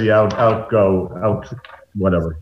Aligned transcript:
out, 0.00 0.32
out, 0.34 0.70
go, 0.70 1.10
out, 1.22 1.52
whatever, 1.94 2.40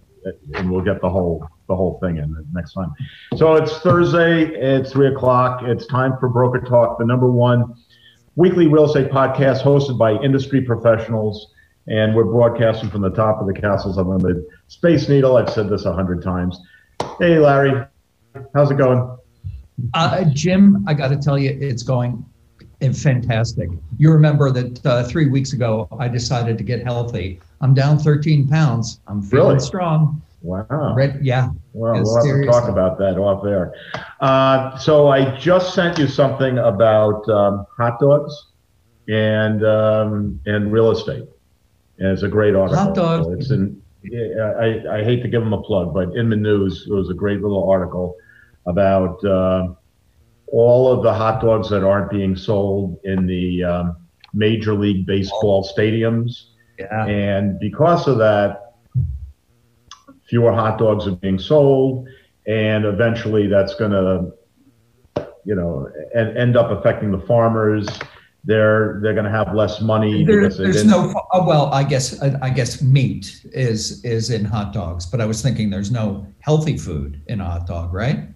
and 0.55 0.71
we'll 0.71 0.83
get 0.83 1.01
the 1.01 1.09
whole, 1.09 1.47
the 1.69 1.75
whole 1.75 1.99
thing 2.01 2.19
in 2.19 2.35
next 2.53 2.75
time. 2.75 2.93
So 3.37 3.55
it's 3.55 3.79
Thursday, 3.79 4.45
it's 4.47 4.93
three 4.93 5.09
o'clock, 5.09 5.63
it's 5.65 5.87
time 5.87 6.15
for 6.19 6.29
Broker 6.29 6.61
Talk, 6.61 6.99
the 6.99 7.05
number 7.05 7.31
one 7.31 7.75
weekly 8.37 8.67
real 8.67 8.85
estate 8.85 9.11
podcast 9.11 9.63
hosted 9.63 9.99
by 9.99 10.13
industry 10.23 10.63
professionals. 10.63 11.53
And 11.87 12.15
we're 12.15 12.25
broadcasting 12.25 12.89
from 12.91 13.01
the 13.01 13.11
top 13.11 13.41
of 13.41 13.47
the 13.47 13.55
Castles 13.55 13.99
Unlimited 13.99 14.45
Space 14.69 15.09
Needle. 15.09 15.37
I've 15.37 15.51
said 15.51 15.69
this 15.69 15.87
a 15.87 15.93
hundred 15.93 16.23
times. 16.23 16.61
Hey, 17.19 17.39
Larry, 17.39 17.85
how's 18.55 18.71
it 18.71 18.77
going? 18.77 19.19
Uh, 19.95 20.25
Jim, 20.33 20.85
I 20.87 20.95
got 20.95 21.09
to 21.09 21.17
tell 21.17 21.39
you, 21.39 21.57
it's 21.59 21.83
going 21.83 22.25
fantastic. 22.81 23.69
You 23.99 24.11
remember 24.11 24.51
that 24.51 24.87
uh, 24.87 25.05
three 25.05 25.29
weeks 25.29 25.53
ago, 25.53 25.87
I 25.99 26.09
decided 26.09 26.57
to 26.59 26.65
get 26.65 26.83
healthy. 26.83 27.41
I'm 27.61 27.75
down 27.75 27.99
13 27.99 28.49
pounds. 28.49 29.01
I'm 29.07 29.23
feeling 29.23 29.49
Really? 29.49 29.61
strong. 29.61 30.23
Wow. 30.43 30.95
Red, 30.97 31.19
yeah. 31.23 31.51
Well, 31.75 32.03
we'll 32.03 32.15
have 32.17 32.25
to 32.25 32.47
talk 32.47 32.69
about 32.71 32.97
that 32.99 33.19
off 33.19 33.45
there. 33.45 33.75
Uh, 34.21 34.77
so 34.79 35.09
I 35.09 35.37
just 35.37 35.75
sent 35.75 35.99
you 35.99 36.07
something 36.07 36.57
about 36.59 37.29
um, 37.29 37.67
hot 37.77 38.01
dogs 38.01 38.47
and 39.09 39.63
um, 39.65 40.41
and 40.47 40.73
real 40.73 40.91
estate. 40.91 41.25
And 41.99 42.09
it's 42.09 42.23
a 42.23 42.29
great 42.29 42.55
article. 42.55 42.83
Hot 42.83 42.95
dogs. 42.95 43.27
It's 43.39 43.51
in. 43.51 43.83
I, 44.03 44.83
I 44.91 45.05
hate 45.05 45.21
to 45.23 45.29
give 45.29 45.43
them 45.43 45.53
a 45.53 45.61
plug, 45.61 45.93
but 45.93 46.17
in 46.17 46.31
the 46.31 46.37
News 46.37 46.87
it 46.89 46.95
was 46.95 47.11
a 47.11 47.15
great 47.15 47.43
little 47.43 47.69
article 47.71 48.17
about 48.65 49.23
uh, 49.23 49.75
all 50.53 50.93
of 50.93 51.03
the 51.03 51.13
hot 51.13 51.41
dogs 51.41 51.69
that 51.71 51.85
aren't 51.85 52.11
being 52.11 52.37
sold 52.37 52.99
in 53.05 53.27
the 53.27 53.65
um, 53.65 53.97
Major 54.35 54.75
League 54.75 55.07
Baseball 55.07 55.65
stadiums. 55.65 56.47
Yeah. 56.79 57.07
And 57.07 57.59
because 57.61 58.09
of 58.09 58.19
that, 58.19 58.75
fewer 60.29 60.53
hot 60.53 60.79
dogs 60.79 61.07
are 61.07 61.17
being 61.17 61.39
sold, 61.39 62.09
and 62.47 62.85
eventually 62.85 63.49
that's 63.49 63.75
going 63.75 63.91
to, 63.91 65.27
you 65.45 65.55
know, 65.55 65.91
and 66.15 66.37
end 66.37 66.57
up 66.57 66.71
affecting 66.71 67.11
the 67.11 67.21
farmers. 67.21 67.89
They're 68.43 69.01
they're 69.03 69.13
going 69.13 69.27
to 69.27 69.31
have 69.31 69.55
less 69.55 69.83
money 69.83 70.25
There, 70.25 70.49
there's 70.49 70.87
no, 70.87 71.13
oh, 71.33 71.47
well, 71.47 71.67
I 71.75 71.85
guess, 71.85 72.23
I 72.23 72.49
guess 72.49 72.81
meat 72.81 73.45
is, 73.53 74.03
is 74.03 74.31
in 74.31 74.47
hot 74.47 74.73
dogs, 74.73 75.05
but 75.05 75.21
I 75.21 75.27
was 75.27 75.43
thinking 75.43 75.69
there's 75.69 75.91
no 75.91 76.27
healthy 76.39 76.79
food 76.79 77.21
in 77.27 77.43
a 77.43 77.45
hot 77.45 77.67
dog, 77.67 77.93
right? 77.93 78.29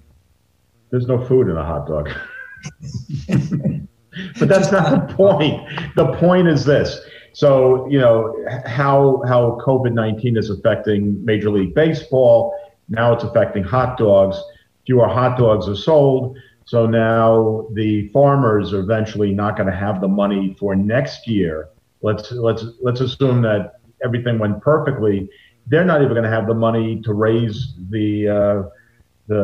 There's 0.95 1.09
no 1.09 1.19
food 1.27 1.49
in 1.49 1.57
a 1.57 1.65
hot 1.65 1.89
dog. 1.89 2.09
but 4.39 4.49
that's 4.49 4.71
not 4.71 5.09
the 5.09 5.13
point. 5.13 5.69
The 5.97 6.15
point 6.21 6.47
is 6.47 6.65
this. 6.65 7.01
So, 7.33 7.91
you 7.91 7.99
know, 7.99 8.33
how 8.65 9.21
how 9.27 9.59
COVID-19 9.67 10.39
is 10.39 10.51
affecting 10.51 11.25
Major 11.25 11.51
League 11.51 11.75
Baseball, 11.75 12.57
now 12.89 13.13
it's 13.13 13.25
affecting 13.25 13.65
hot 13.65 13.99
dogs. 13.99 14.41
Fewer 14.87 15.09
hot 15.09 15.37
dogs 15.37 15.69
are 15.69 15.75
sold. 15.75 16.39
So 16.65 16.87
now 16.87 17.67
the 17.73 18.09
farmers 18.11 18.73
are 18.73 18.79
eventually 18.79 19.35
not 19.35 19.57
going 19.57 19.69
to 19.69 19.75
have 19.77 20.01
the 20.01 20.07
money 20.07 20.55
for 20.61 20.77
next 20.77 21.27
year. 21.27 21.71
Let's 22.03 22.31
let's 22.31 22.67
let's 22.83 23.01
assume 23.01 23.43
that 23.43 23.81
everything 24.05 24.39
went 24.39 24.61
perfectly. 24.63 25.29
They're 25.67 25.85
not 25.85 26.03
even 26.03 26.13
going 26.13 26.23
to 26.23 26.31
have 26.31 26.47
the 26.47 26.55
money 26.55 27.03
to 27.03 27.15
raise 27.15 27.75
the 27.91 28.29
uh, 28.29 28.69
the, 29.27 29.35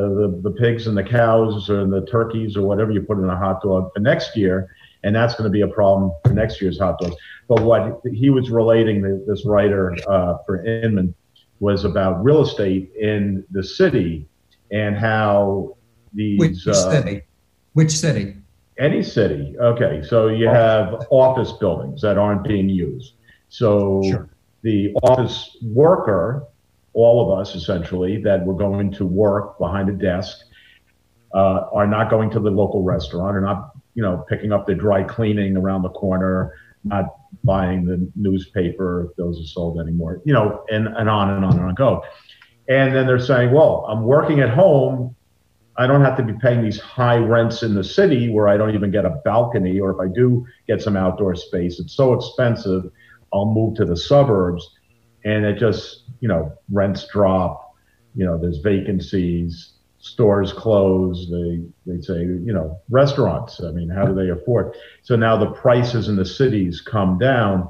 the, 0.42 0.50
the 0.50 0.56
pigs 0.56 0.86
and 0.86 0.96
the 0.96 1.02
cows 1.02 1.70
or 1.70 1.86
the 1.86 2.04
turkeys 2.06 2.56
or 2.56 2.62
whatever 2.66 2.90
you 2.90 3.02
put 3.02 3.18
in 3.18 3.28
a 3.28 3.36
hot 3.36 3.62
dog 3.62 3.90
for 3.94 4.00
next 4.00 4.36
year. 4.36 4.74
And 5.02 5.14
that's 5.14 5.34
going 5.34 5.44
to 5.44 5.50
be 5.50 5.62
a 5.62 5.68
problem 5.68 6.12
for 6.24 6.34
next 6.34 6.60
year's 6.60 6.78
hot 6.78 6.98
dogs. 6.98 7.16
But 7.48 7.62
what 7.62 8.02
he 8.12 8.28
was 8.30 8.50
relating, 8.50 9.02
th- 9.02 9.20
this 9.26 9.46
writer 9.46 9.96
uh, 10.06 10.38
for 10.44 10.64
Inman, 10.64 11.14
was 11.58 11.84
about 11.84 12.22
real 12.22 12.42
estate 12.42 12.92
in 12.98 13.44
the 13.50 13.62
city 13.62 14.26
and 14.70 14.96
how 14.96 15.76
Which 16.14 16.38
these 16.38 16.66
uh, 16.66 16.90
city? 16.90 17.22
Which 17.72 17.92
city? 17.92 18.36
any 18.80 19.02
city. 19.02 19.54
Okay, 19.60 20.02
so 20.02 20.28
you 20.28 20.48
have 20.48 21.06
office 21.10 21.52
buildings 21.52 22.00
that 22.00 22.18
aren't 22.18 22.42
being 22.44 22.68
used. 22.68 23.14
So 23.48 24.02
Sure. 24.02 24.28
the 24.62 24.94
office 25.02 25.56
worker, 25.62 26.44
all 26.92 27.32
of 27.32 27.38
us 27.38 27.54
essentially, 27.54 28.20
that 28.22 28.44
were 28.44 28.54
going 28.54 28.92
to 28.92 29.06
work 29.06 29.58
behind 29.58 29.88
a 29.88 29.92
desk, 29.92 30.38
uh, 31.34 31.66
are 31.72 31.86
not 31.86 32.10
going 32.10 32.30
to 32.30 32.40
the 32.40 32.50
local 32.50 32.82
restaurant, 32.82 33.36
are 33.36 33.40
not, 33.40 33.72
you 33.94 34.02
know, 34.02 34.24
picking 34.28 34.52
up 34.52 34.66
the 34.66 34.74
dry 34.74 35.02
cleaning 35.02 35.56
around 35.56 35.82
the 35.82 35.90
corner, 35.90 36.54
not 36.84 37.04
buying 37.44 37.84
the 37.84 38.10
newspaper 38.16 39.08
if 39.08 39.16
those 39.16 39.40
are 39.40 39.46
sold 39.46 39.78
anymore, 39.78 40.20
you 40.24 40.32
know, 40.32 40.64
and, 40.70 40.88
and 40.88 41.08
on 41.08 41.30
and 41.30 41.44
on 41.44 41.52
and 41.52 41.66
on 41.66 41.74
go. 41.74 42.02
And 42.68 42.94
then 42.94 43.06
they're 43.06 43.18
saying, 43.18 43.52
well, 43.52 43.86
I'm 43.88 44.02
working 44.02 44.40
at 44.40 44.50
home. 44.50 45.14
I 45.76 45.86
don't 45.86 46.02
have 46.02 46.16
to 46.18 46.22
be 46.22 46.34
paying 46.34 46.62
these 46.62 46.80
high 46.80 47.16
rents 47.16 47.62
in 47.62 47.74
the 47.74 47.84
city 47.84 48.30
where 48.30 48.48
I 48.48 48.56
don't 48.56 48.74
even 48.74 48.90
get 48.90 49.04
a 49.04 49.20
balcony, 49.24 49.80
or 49.80 49.90
if 49.92 49.98
I 50.00 50.12
do 50.12 50.46
get 50.66 50.82
some 50.82 50.96
outdoor 50.96 51.34
space, 51.34 51.80
it's 51.80 51.94
so 51.94 52.12
expensive. 52.12 52.90
I'll 53.32 53.52
move 53.52 53.76
to 53.76 53.84
the 53.84 53.96
suburbs, 53.96 54.68
and 55.24 55.44
it 55.44 55.58
just, 55.58 56.04
you 56.20 56.28
know, 56.28 56.52
rents 56.70 57.06
drop. 57.08 57.74
You 58.14 58.24
know, 58.24 58.38
there's 58.38 58.58
vacancies, 58.58 59.74
stores 59.98 60.52
close. 60.52 61.30
They 61.30 61.62
they 61.86 62.00
say, 62.00 62.20
you 62.20 62.52
know, 62.52 62.80
restaurants. 62.90 63.62
I 63.62 63.70
mean, 63.70 63.88
how 63.88 64.06
do 64.06 64.14
they 64.14 64.30
afford? 64.30 64.74
So 65.02 65.16
now 65.16 65.36
the 65.36 65.50
prices 65.52 66.08
in 66.08 66.16
the 66.16 66.24
cities 66.24 66.80
come 66.80 67.18
down. 67.18 67.68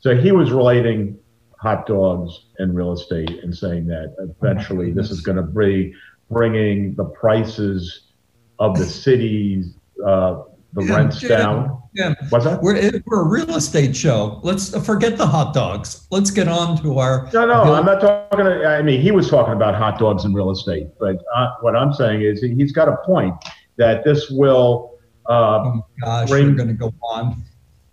So 0.00 0.16
he 0.16 0.32
was 0.32 0.52
relating 0.52 1.18
hot 1.58 1.86
dogs 1.86 2.46
and 2.58 2.76
real 2.76 2.92
estate 2.92 3.42
and 3.42 3.56
saying 3.56 3.86
that 3.86 4.14
eventually 4.18 4.92
this 4.92 5.10
is 5.10 5.20
going 5.20 5.36
to 5.36 5.42
be 5.42 5.92
bringing 6.30 6.94
the 6.94 7.04
prices 7.04 8.12
of 8.58 8.76
the 8.76 8.84
cities, 8.84 9.74
uh, 10.06 10.42
the 10.74 10.84
Yeah, 10.84 10.96
rents 10.96 11.20
Jim. 11.20 11.30
down. 11.30 11.82
Yeah. 11.94 12.14
What's 12.28 12.44
that? 12.44 12.60
We're, 12.62 13.00
we're 13.06 13.22
a 13.22 13.28
real 13.28 13.56
estate 13.56 13.96
show. 13.96 14.40
Let's 14.42 14.76
forget 14.86 15.16
the 15.16 15.26
hot 15.26 15.54
dogs. 15.54 16.06
Let's 16.10 16.30
get 16.30 16.46
on 16.48 16.80
to 16.82 16.98
our. 16.98 17.28
No, 17.32 17.46
no, 17.46 17.74
I'm 17.74 17.86
not 17.86 18.00
talking. 18.00 18.46
I 18.46 18.82
mean, 18.82 19.00
he 19.00 19.10
was 19.10 19.28
talking 19.30 19.54
about 19.54 19.74
hot 19.74 19.98
dogs 19.98 20.24
and 20.24 20.34
real 20.34 20.50
estate, 20.50 20.88
but 21.00 21.16
uh, 21.34 21.48
what 21.60 21.74
I'm 21.74 21.92
saying 21.92 22.22
is 22.22 22.40
he- 22.42 22.54
he's 22.54 22.72
got 22.72 22.88
a 22.88 22.96
point 23.04 23.34
that 23.76 24.04
this 24.04 24.30
will. 24.30 24.94
Uh, 25.28 25.60
Oh 25.64 25.72
my 25.74 25.80
gosh, 26.04 26.28
Bring- 26.30 26.46
you're 26.46 26.54
going 26.54 26.68
to 26.68 26.74
go 26.74 26.92
on. 27.02 27.42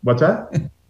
what's 0.03 0.21
that? 0.21 0.69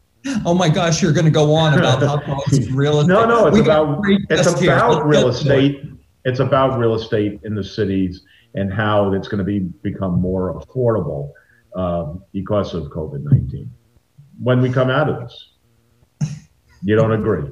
Oh 0.44 0.56
my 0.56 0.70
gosh, 0.70 1.04
you're 1.04 1.14
going 1.14 1.26
to 1.26 1.32
go 1.32 1.54
on 1.54 1.78
about 1.78 2.02
hot 2.02 2.26
dogs 2.26 2.58
and 2.58 2.76
real 2.76 3.00
estate. 3.00 3.14
No, 3.14 3.26
no, 3.28 3.46
it's 3.46 3.54
We 3.54 3.62
about 3.62 4.00
it's 4.30 4.48
about 4.48 5.06
real 5.06 5.22
get 5.22 5.28
it. 5.28 5.36
estate. 5.36 5.84
It's 6.24 6.40
about 6.40 6.80
real 6.80 6.96
estate 6.96 7.42
in 7.44 7.54
the 7.54 7.64
cities 7.64 8.24
and 8.56 8.74
how 8.74 9.14
it's 9.14 9.28
going 9.28 9.38
to 9.38 9.44
be 9.44 9.60
become 9.60 10.20
more 10.20 10.60
affordable 10.60 11.30
um, 11.76 12.24
because 12.32 12.74
of 12.74 12.86
COVID 12.86 13.24
nineteen. 13.24 13.72
When 14.42 14.62
we 14.62 14.72
come 14.72 14.90
out 14.90 15.10
of 15.10 15.20
this, 15.22 15.54
you 16.84 16.96
don't 16.96 17.14
agree? 17.14 17.50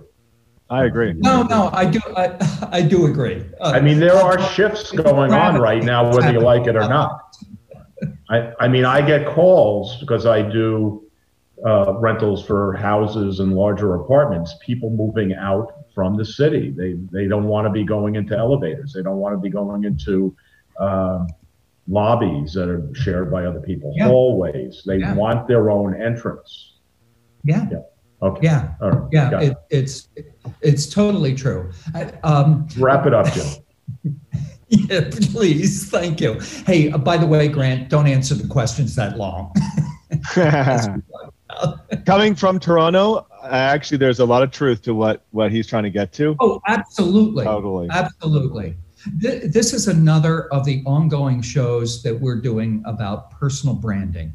I 0.70 0.86
agree. 0.86 1.14
No, 1.14 1.44
no, 1.44 1.70
I 1.72 1.86
do. 1.86 2.00
I, 2.18 2.68
I 2.72 2.82
do 2.82 3.06
agree. 3.06 3.44
Uh, 3.62 3.74
I 3.76 3.80
mean, 3.80 4.00
there 4.00 4.16
are 4.16 4.42
shifts 4.42 4.92
going 4.92 5.32
on 5.32 5.62
right 5.62 5.84
now, 5.84 6.12
whether 6.12 6.32
you 6.32 6.40
like 6.40 6.68
it 6.68 6.76
or 6.76 6.88
not. 6.88 7.36
I, 8.30 8.54
I 8.60 8.68
mean, 8.68 8.86
I 8.86 9.06
get 9.06 9.28
calls 9.28 10.00
because 10.00 10.26
I 10.26 10.42
do 10.42 11.04
uh, 11.66 11.94
rentals 12.00 12.46
for 12.46 12.74
houses 12.74 13.40
and 13.40 13.54
larger 13.54 13.96
apartments. 13.96 14.56
People 14.66 14.90
moving 14.90 15.34
out 15.34 15.86
from 15.94 16.18
the 16.18 16.26
city. 16.26 16.72
They 16.72 16.94
they 17.12 17.28
don't 17.28 17.46
want 17.46 17.68
to 17.68 17.72
be 17.72 17.84
going 17.84 18.16
into 18.16 18.36
elevators. 18.36 18.94
They 18.94 19.04
don't 19.04 19.18
want 19.18 19.36
to 19.36 19.40
be 19.40 19.50
going 19.50 19.84
into 19.84 20.36
um 20.80 21.28
lobbies 21.88 22.54
that 22.54 22.70
are 22.70 22.90
shared 22.94 23.30
by 23.32 23.46
other 23.46 23.60
people. 23.60 23.94
Yeah. 23.96 24.08
Hallways. 24.08 24.84
They 24.86 24.98
Yeah. 25.00 25.14
want 25.16 25.48
their 25.48 25.70
own 25.70 26.00
entrance. 26.02 26.72
yeah, 27.44 27.68
yeah. 27.72 27.78
Okay. 28.22 28.40
yeah, 28.44 28.70
All 28.82 28.90
right. 28.92 29.10
yeah. 29.12 29.40
It. 29.42 29.50
It, 29.52 29.58
it's 29.70 30.08
it's 30.62 30.88
totally 30.88 31.36
true. 31.36 31.72
I, 31.94 32.04
um, 32.24 32.68
Wrap 32.78 33.06
it 33.06 33.14
up, 33.14 33.28
Jim. 33.34 33.46
yeah, 34.70 35.10
please, 35.12 35.90
thank 35.90 36.22
you. 36.22 36.40
Hey, 36.66 36.90
uh, 36.90 36.98
by 36.98 37.18
the 37.18 37.28
way, 37.28 37.50
Grant, 37.50 37.90
don't 37.90 38.08
answer 38.08 38.34
the 38.34 38.48
questions 38.48 38.96
that 38.96 39.18
long. 39.18 39.54
Coming 42.06 42.34
from 42.36 42.60
Toronto, 42.60 43.28
actually, 43.44 43.98
there's 43.98 44.20
a 44.20 44.26
lot 44.26 44.42
of 44.42 44.52
truth 44.52 44.82
to 44.84 44.96
what 44.96 45.26
what 45.32 45.52
he's 45.52 45.68
trying 45.68 45.84
to 45.84 45.90
get 45.90 46.12
to. 46.14 46.36
Oh, 46.40 46.62
absolutely. 46.68 47.44
Totally. 47.44 47.90
Absolutely. 47.92 48.76
Th- 49.22 49.44
This 49.52 49.74
is 49.74 49.88
another 49.88 50.52
of 50.54 50.66
the 50.66 50.84
ongoing 50.86 51.42
shows 51.42 52.04
that 52.04 52.20
we're 52.20 52.42
doing 52.42 52.82
about 52.86 53.32
personal 53.32 53.76
branding. 53.76 54.34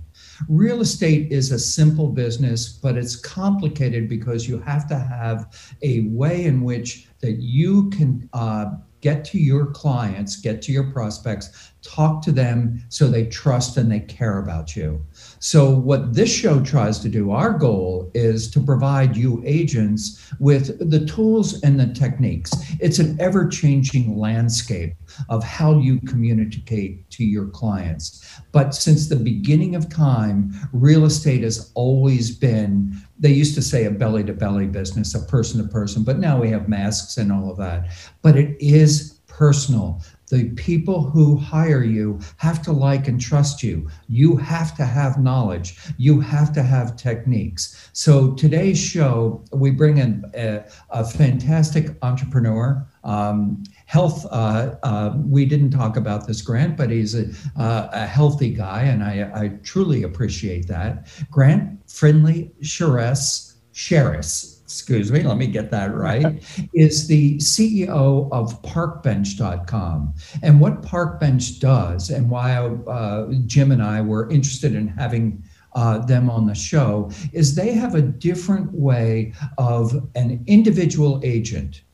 Real 0.49 0.81
estate 0.81 1.33
is 1.33 1.51
a 1.53 1.59
simple 1.59 2.09
business, 2.09 2.69
but 2.69 2.97
it's 2.97 3.17
complicated 3.17 4.09
because 4.09 4.49
you 4.49 4.59
have 4.61 4.87
to 4.89 4.99
have 4.99 5.73
a 5.83 6.03
way 6.09 6.45
in 6.45 6.63
which 6.63 7.09
that 7.21 7.39
you 7.41 7.91
can 7.91 8.29
uh, 8.33 8.67
get 9.01 9.25
to 9.25 9.39
your 9.39 9.67
clients, 9.67 10.37
get 10.37 10.61
to 10.63 10.73
your 10.73 10.91
prospects, 10.93 11.73
talk 11.89 12.23
to 12.23 12.33
them 12.33 12.83
so 12.89 13.09
they 13.09 13.27
trust 13.27 13.77
and 13.77 13.91
they 13.91 14.01
care 14.01 14.39
about 14.39 14.77
you. 14.77 15.05
So, 15.39 15.71
what 15.71 16.15
this 16.15 16.33
show 16.33 16.63
tries 16.63 16.99
to 17.01 17.09
do, 17.09 17.31
our 17.31 17.53
goal 17.53 18.11
is 18.15 18.51
to 18.51 18.61
provide 18.61 19.17
you 19.17 19.43
agents 19.47 20.33
with 20.39 20.91
the 20.91 21.07
tools 21.07 21.63
and 21.63 21.81
the 21.81 21.93
techniques. 21.95 22.53
It's 22.81 22.99
an 22.99 23.19
ever 23.21 23.49
changing 23.49 24.19
landscape 24.19 24.95
of 25.29 25.43
how 25.43 25.79
you 25.79 26.01
communicate 26.01 27.09
to 27.11 27.25
your 27.25 27.47
clients. 27.47 28.41
But 28.53 28.75
since 28.75 29.09
the 29.09 29.17
beginning 29.17 29.75
of 29.75 29.89
time, 29.89 30.53
real 30.73 31.05
estate 31.05 31.43
has 31.43 31.71
always 31.75 32.37
been, 32.37 32.95
they 33.19 33.33
used 33.33 33.55
to 33.55 33.63
say 33.63 33.85
a 33.85 33.91
belly 33.91 34.25
to 34.25 34.33
belly 34.33 34.67
business, 34.67 35.15
a 35.15 35.21
person 35.27 35.63
to 35.63 35.69
person, 35.69 36.05
but 36.05 36.19
now 36.19 36.41
we 36.41 36.51
have 36.51 36.69
masks 36.69 37.17
and 37.17 37.33
all 37.33 37.51
of 37.51 37.57
that. 37.59 37.89
But 38.23 38.37
it 38.37 38.57
is 38.61 39.19
personal 39.27 40.03
the 40.29 40.51
people 40.51 41.03
who 41.03 41.37
hire 41.37 41.83
you 41.83 42.19
have 42.37 42.63
to 42.63 42.73
like 42.73 43.09
and 43.09 43.21
trust 43.21 43.63
you. 43.63 43.89
You 44.09 44.37
have 44.37 44.77
to 44.77 44.85
have 44.85 45.19
knowledge. 45.19 45.79
You 45.97 46.21
have 46.21 46.53
to 46.55 46.63
have 46.63 46.97
techniques. 46.97 47.91
So 47.93 48.33
today's 48.35 48.79
show, 48.79 49.45
we 49.53 49.71
bring 49.71 49.99
in 49.99 50.25
a, 50.35 50.65
a 50.91 51.05
fantastic 51.05 51.97
entrepreneur. 52.03 52.87
Um, 53.05 53.63
health, 53.87 54.27
uh, 54.31 54.75
uh, 54.83 55.15
we 55.17 55.47
didn't 55.47 55.71
talk 55.71 55.97
about 55.97 56.27
this, 56.27 56.43
Grant, 56.43 56.77
but 56.77 56.91
he's 56.91 57.15
a, 57.15 57.31
uh, 57.57 57.89
a 57.93 58.07
healthy 58.07 58.53
guy, 58.53 58.83
and 58.83 59.03
I, 59.03 59.31
I, 59.35 59.49
truly 59.63 60.03
appreciate 60.03 60.67
that. 60.69 61.07
Grant 61.31 61.79
Findlay 61.91 62.51
Shirras, 62.61 63.55
Shirras, 63.73 64.58
excuse 64.69 65.11
me, 65.11 65.23
let 65.23 65.39
me 65.39 65.47
get 65.47 65.71
that 65.71 65.95
right, 65.95 66.45
is 66.75 67.09
the 67.09 67.39
CEO 67.39 68.29
of 68.31 68.61
parkbench.com. 68.61 70.15
And 70.43 70.61
what 70.61 70.83
Parkbench 70.83 71.59
does, 71.59 72.11
and 72.11 72.29
why 72.29 72.59
uh, 72.59 73.33
Jim 73.47 73.73
and 73.73 73.83
I 73.83 74.03
were 74.03 74.29
interested 74.29 74.75
in 74.75 74.87
having 74.89 75.43
uh, 75.73 76.01
them 76.01 76.29
on 76.29 76.47
the 76.47 76.55
show, 76.55 77.11
is 77.33 77.55
they 77.55 77.73
have 77.73 77.95
a 77.95 78.03
different 78.03 78.71
way 78.73 79.33
of 79.57 80.07
an 80.15 80.45
individual 80.47 81.19
agent, 81.25 81.85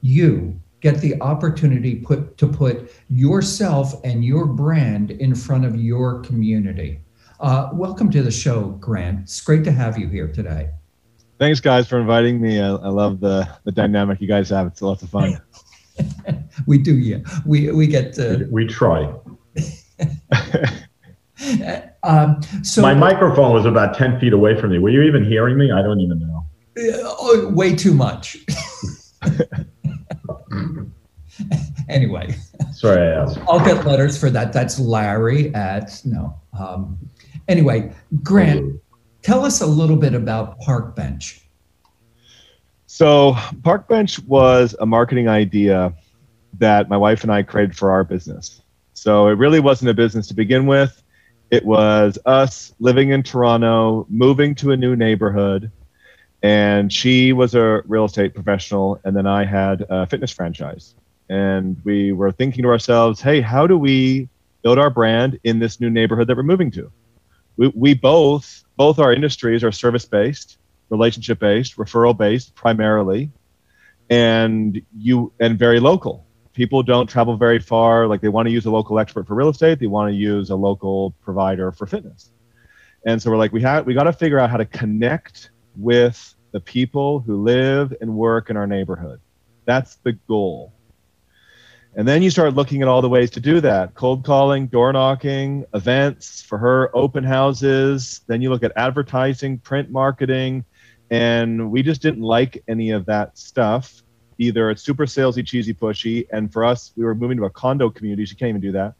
you 0.00 0.58
get 0.80 1.02
the 1.02 1.20
opportunity 1.20 1.96
put 1.96 2.38
to 2.38 2.46
put 2.46 2.90
yourself 3.10 3.92
and 4.04 4.24
your 4.24 4.46
brand 4.46 5.10
in 5.10 5.34
front 5.34 5.66
of 5.66 5.76
your 5.76 6.20
community. 6.20 7.02
Uh, 7.40 7.68
welcome 7.74 8.10
to 8.10 8.22
the 8.22 8.30
show, 8.30 8.70
Grant. 8.80 9.20
It's 9.24 9.40
great 9.42 9.64
to 9.64 9.72
have 9.72 9.98
you 9.98 10.08
here 10.08 10.28
today 10.28 10.70
thanks 11.42 11.58
guys 11.58 11.88
for 11.88 11.98
inviting 11.98 12.40
me. 12.40 12.60
I, 12.60 12.68
I, 12.68 12.88
love 12.88 13.18
the 13.18 13.48
the 13.64 13.72
dynamic 13.72 14.20
you 14.20 14.28
guys 14.28 14.48
have. 14.50 14.68
It's 14.68 14.80
lots 14.80 15.02
of 15.02 15.10
fun. 15.10 15.40
we 16.66 16.78
do, 16.78 16.96
yeah. 16.96 17.18
We 17.44 17.72
we 17.72 17.88
get 17.88 18.12
to... 18.14 18.46
we 18.50 18.66
try. 18.66 19.12
um, 22.04 22.40
so 22.62 22.80
my 22.80 22.94
microphone 22.94 23.52
was 23.52 23.66
about 23.66 23.98
ten 23.98 24.20
feet 24.20 24.32
away 24.32 24.58
from 24.58 24.70
me. 24.70 24.78
Were 24.78 24.90
you 24.90 25.02
even 25.02 25.24
hearing 25.24 25.58
me? 25.58 25.72
I 25.72 25.82
don't 25.82 25.98
even 25.98 26.20
know. 26.20 26.46
Uh, 26.78 27.14
oh, 27.18 27.50
way 27.52 27.74
too 27.74 27.92
much. 27.92 28.36
anyway. 31.88 32.36
Sorry, 32.72 33.00
I 33.00 33.22
asked. 33.22 33.38
I'll 33.48 33.64
get 33.64 33.84
letters 33.84 34.16
for 34.16 34.30
that. 34.30 34.52
That's 34.52 34.78
Larry 34.78 35.52
at 35.56 36.00
no. 36.04 36.40
Um, 36.56 36.96
anyway, 37.48 37.92
Grant, 38.22 38.80
Tell 39.22 39.44
us 39.44 39.60
a 39.60 39.66
little 39.66 39.96
bit 39.96 40.14
about 40.14 40.58
Park 40.58 40.96
Bench. 40.96 41.40
So, 42.86 43.36
Park 43.62 43.88
Bench 43.88 44.18
was 44.24 44.74
a 44.80 44.86
marketing 44.86 45.28
idea 45.28 45.94
that 46.58 46.88
my 46.88 46.96
wife 46.96 47.22
and 47.22 47.32
I 47.32 47.42
created 47.42 47.76
for 47.76 47.92
our 47.92 48.02
business. 48.02 48.60
So, 48.94 49.28
it 49.28 49.38
really 49.38 49.60
wasn't 49.60 49.90
a 49.90 49.94
business 49.94 50.26
to 50.28 50.34
begin 50.34 50.66
with. 50.66 51.02
It 51.50 51.64
was 51.64 52.18
us 52.26 52.74
living 52.80 53.10
in 53.10 53.22
Toronto, 53.22 54.06
moving 54.10 54.56
to 54.56 54.72
a 54.72 54.76
new 54.76 54.96
neighborhood, 54.96 55.70
and 56.42 56.92
she 56.92 57.32
was 57.32 57.54
a 57.54 57.82
real 57.86 58.06
estate 58.06 58.34
professional, 58.34 59.00
and 59.04 59.16
then 59.16 59.26
I 59.26 59.44
had 59.44 59.86
a 59.88 60.06
fitness 60.06 60.32
franchise. 60.32 60.96
And 61.28 61.80
we 61.84 62.10
were 62.10 62.32
thinking 62.32 62.62
to 62.64 62.68
ourselves, 62.70 63.20
hey, 63.20 63.40
how 63.40 63.68
do 63.68 63.78
we 63.78 64.28
build 64.62 64.78
our 64.78 64.90
brand 64.90 65.38
in 65.44 65.60
this 65.60 65.80
new 65.80 65.90
neighborhood 65.90 66.26
that 66.26 66.36
we're 66.36 66.42
moving 66.42 66.72
to? 66.72 66.90
We, 67.56 67.68
we 67.68 67.94
both 67.94 68.61
both 68.76 68.98
our 68.98 69.12
industries 69.12 69.62
are 69.64 69.72
service 69.72 70.04
based, 70.04 70.58
relationship 70.90 71.38
based, 71.38 71.76
referral 71.76 72.16
based 72.16 72.54
primarily, 72.54 73.30
and 74.10 74.80
you 74.96 75.32
and 75.40 75.58
very 75.58 75.80
local. 75.80 76.26
People 76.52 76.82
don't 76.82 77.08
travel 77.08 77.36
very 77.36 77.58
far. 77.58 78.06
Like 78.06 78.20
they 78.20 78.28
want 78.28 78.46
to 78.46 78.52
use 78.52 78.66
a 78.66 78.70
local 78.70 78.98
expert 78.98 79.26
for 79.26 79.34
real 79.34 79.48
estate, 79.48 79.78
they 79.78 79.86
want 79.86 80.10
to 80.10 80.16
use 80.16 80.50
a 80.50 80.56
local 80.56 81.12
provider 81.22 81.72
for 81.72 81.86
fitness. 81.86 82.30
And 83.06 83.20
so 83.20 83.30
we're 83.30 83.38
like, 83.38 83.52
we 83.52 83.62
have 83.62 83.86
we 83.86 83.94
got 83.94 84.04
to 84.04 84.12
figure 84.12 84.38
out 84.38 84.50
how 84.50 84.58
to 84.58 84.66
connect 84.66 85.50
with 85.76 86.34
the 86.52 86.60
people 86.60 87.20
who 87.20 87.42
live 87.42 87.94
and 88.00 88.14
work 88.14 88.50
in 88.50 88.56
our 88.56 88.66
neighborhood. 88.66 89.20
That's 89.64 89.96
the 89.96 90.12
goal. 90.12 90.74
And 91.94 92.08
then 92.08 92.22
you 92.22 92.30
start 92.30 92.54
looking 92.54 92.80
at 92.80 92.88
all 92.88 93.02
the 93.02 93.08
ways 93.08 93.30
to 93.32 93.40
do 93.40 93.60
that 93.60 93.94
cold 93.94 94.24
calling, 94.24 94.66
door 94.66 94.92
knocking, 94.94 95.66
events 95.74 96.40
for 96.40 96.56
her, 96.56 96.94
open 96.96 97.22
houses. 97.22 98.22
Then 98.26 98.40
you 98.40 98.48
look 98.48 98.62
at 98.62 98.72
advertising, 98.76 99.58
print 99.58 99.90
marketing. 99.90 100.64
And 101.10 101.70
we 101.70 101.82
just 101.82 102.00
didn't 102.00 102.22
like 102.22 102.62
any 102.66 102.90
of 102.90 103.04
that 103.06 103.36
stuff. 103.36 104.02
Either 104.38 104.70
it's 104.70 104.82
super 104.82 105.04
salesy, 105.04 105.46
cheesy, 105.46 105.74
pushy. 105.74 106.26
And 106.32 106.50
for 106.50 106.64
us, 106.64 106.92
we 106.96 107.04
were 107.04 107.14
moving 107.14 107.36
to 107.36 107.44
a 107.44 107.50
condo 107.50 107.90
community. 107.90 108.24
So 108.24 108.30
you 108.30 108.36
can't 108.36 108.48
even 108.48 108.62
do 108.62 108.72
that. 108.72 108.94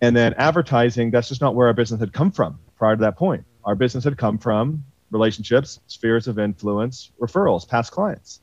And 0.00 0.16
then 0.16 0.34
advertising, 0.34 1.12
that's 1.12 1.28
just 1.28 1.40
not 1.40 1.54
where 1.54 1.68
our 1.68 1.72
business 1.72 2.00
had 2.00 2.12
come 2.12 2.32
from 2.32 2.58
prior 2.76 2.96
to 2.96 3.00
that 3.02 3.16
point. 3.16 3.44
Our 3.64 3.76
business 3.76 4.02
had 4.02 4.18
come 4.18 4.38
from 4.38 4.84
relationships, 5.12 5.78
spheres 5.86 6.26
of 6.26 6.40
influence, 6.40 7.12
referrals, 7.20 7.68
past 7.68 7.92
clients. 7.92 8.40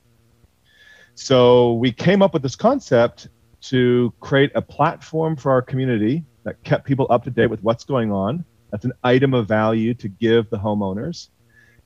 So 1.16 1.74
we 1.74 1.92
came 1.92 2.22
up 2.22 2.32
with 2.32 2.44
this 2.44 2.56
concept 2.56 3.28
to 3.62 4.14
create 4.20 4.52
a 4.56 4.62
platform 4.62 5.36
for 5.36 5.52
our 5.52 5.62
community 5.62 6.24
that 6.44 6.64
kept 6.64 6.86
people 6.86 7.08
up 7.10 7.24
to 7.24 7.30
date 7.30 7.48
with 7.48 7.62
what's 7.64 7.84
going 7.84 8.12
on. 8.12 8.46
That's 8.72 8.86
an 8.86 8.94
item 9.04 9.34
of 9.34 9.48
value 9.48 9.94
to 9.96 10.08
give 10.08 10.50
the 10.50 10.58
homeowners. 10.58 11.30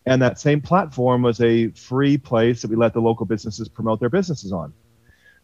And 0.05 0.21
that 0.21 0.39
same 0.39 0.61
platform 0.61 1.21
was 1.21 1.39
a 1.41 1.69
free 1.69 2.17
place 2.17 2.61
that 2.61 2.69
we 2.69 2.75
let 2.75 2.93
the 2.93 2.99
local 2.99 3.25
businesses 3.25 3.69
promote 3.69 3.99
their 3.99 4.09
businesses 4.09 4.51
on. 4.51 4.73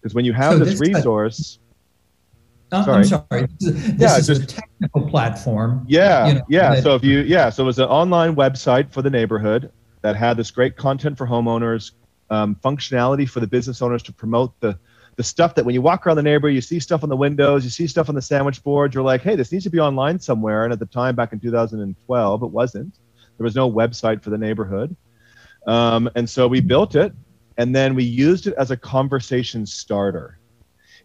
Because 0.02 0.14
when 0.14 0.26
you 0.26 0.34
have 0.34 0.54
so 0.54 0.60
this, 0.60 0.80
this, 0.80 0.82
resource, 0.82 1.60
uh, 2.72 2.84
sorry. 2.84 2.98
I'm 2.98 3.04
sorry. 3.06 3.48
This 3.60 3.70
is, 3.70 3.98
this 3.98 4.02
yeah, 4.02 4.18
is 4.18 4.28
just, 4.28 4.42
a 4.44 4.46
technical 4.46 5.10
platform. 5.10 5.86
Yeah, 5.88 6.28
you 6.28 6.34
know, 6.36 6.42
yeah. 6.50 6.76
That, 6.76 6.84
so 6.84 6.96
if 6.96 7.04
you, 7.04 7.22
yeah, 7.22 7.50
so 7.50 7.64
it 7.64 7.66
was 7.66 7.80
an 7.80 7.86
online 7.86 8.36
website 8.36 8.92
for 8.92 9.02
the 9.02 9.10
neighborhood 9.10 9.72
that 10.02 10.16
had 10.16 10.38
this 10.38 10.52
great 10.52 10.78
content 10.78 11.18
for 11.18 11.26
homeowners, 11.26 11.92
um, 12.30 12.56
functionality 12.64 13.28
for 13.28 13.40
the 13.40 13.48
business 13.48 13.82
owners 13.82 14.04
to 14.04 14.14
promote 14.14 14.58
the 14.60 14.78
the 15.20 15.24
stuff 15.24 15.54
that 15.54 15.66
when 15.66 15.76
you 15.76 15.82
walk 15.82 16.08
around 16.08 16.16
the 16.16 16.24
neighborhood, 16.24 16.56
you 16.56 16.62
see 16.62 16.80
stuff 16.80 17.04
on 17.04 17.10
the 17.10 17.18
windows, 17.18 17.66
you 17.66 17.70
see 17.70 17.88
stuff 17.88 18.08
on 18.08 18.16
the 18.16 18.22
sandwich 18.22 18.64
board, 18.64 18.94
you're 18.94 19.04
like, 19.04 19.22
hey, 19.22 19.36
this 19.36 19.52
needs 19.52 19.66
to 19.66 19.70
be 19.70 19.78
online 19.78 20.18
somewhere. 20.18 20.64
And 20.64 20.72
at 20.72 20.80
the 20.80 20.86
time, 20.86 21.14
back 21.14 21.34
in 21.34 21.42
2012, 21.42 22.44
it 22.44 22.48
wasn't. 22.48 22.94
There 23.38 23.44
was 23.44 23.54
no 23.54 23.70
website 23.70 24.24
for 24.24 24.30
the 24.30 24.38
neighborhood. 24.38 24.96
Um, 25.68 26.10
and 26.16 26.30
so 26.30 26.48
we 26.48 26.62
built 26.62 26.96
it 26.96 27.12
and 27.58 27.76
then 27.76 27.96
we 27.96 28.06
used 28.06 28.48
it 28.48 28.54
as 28.58 28.72
a 28.72 28.78
conversation 28.78 29.66
starter. 29.66 30.40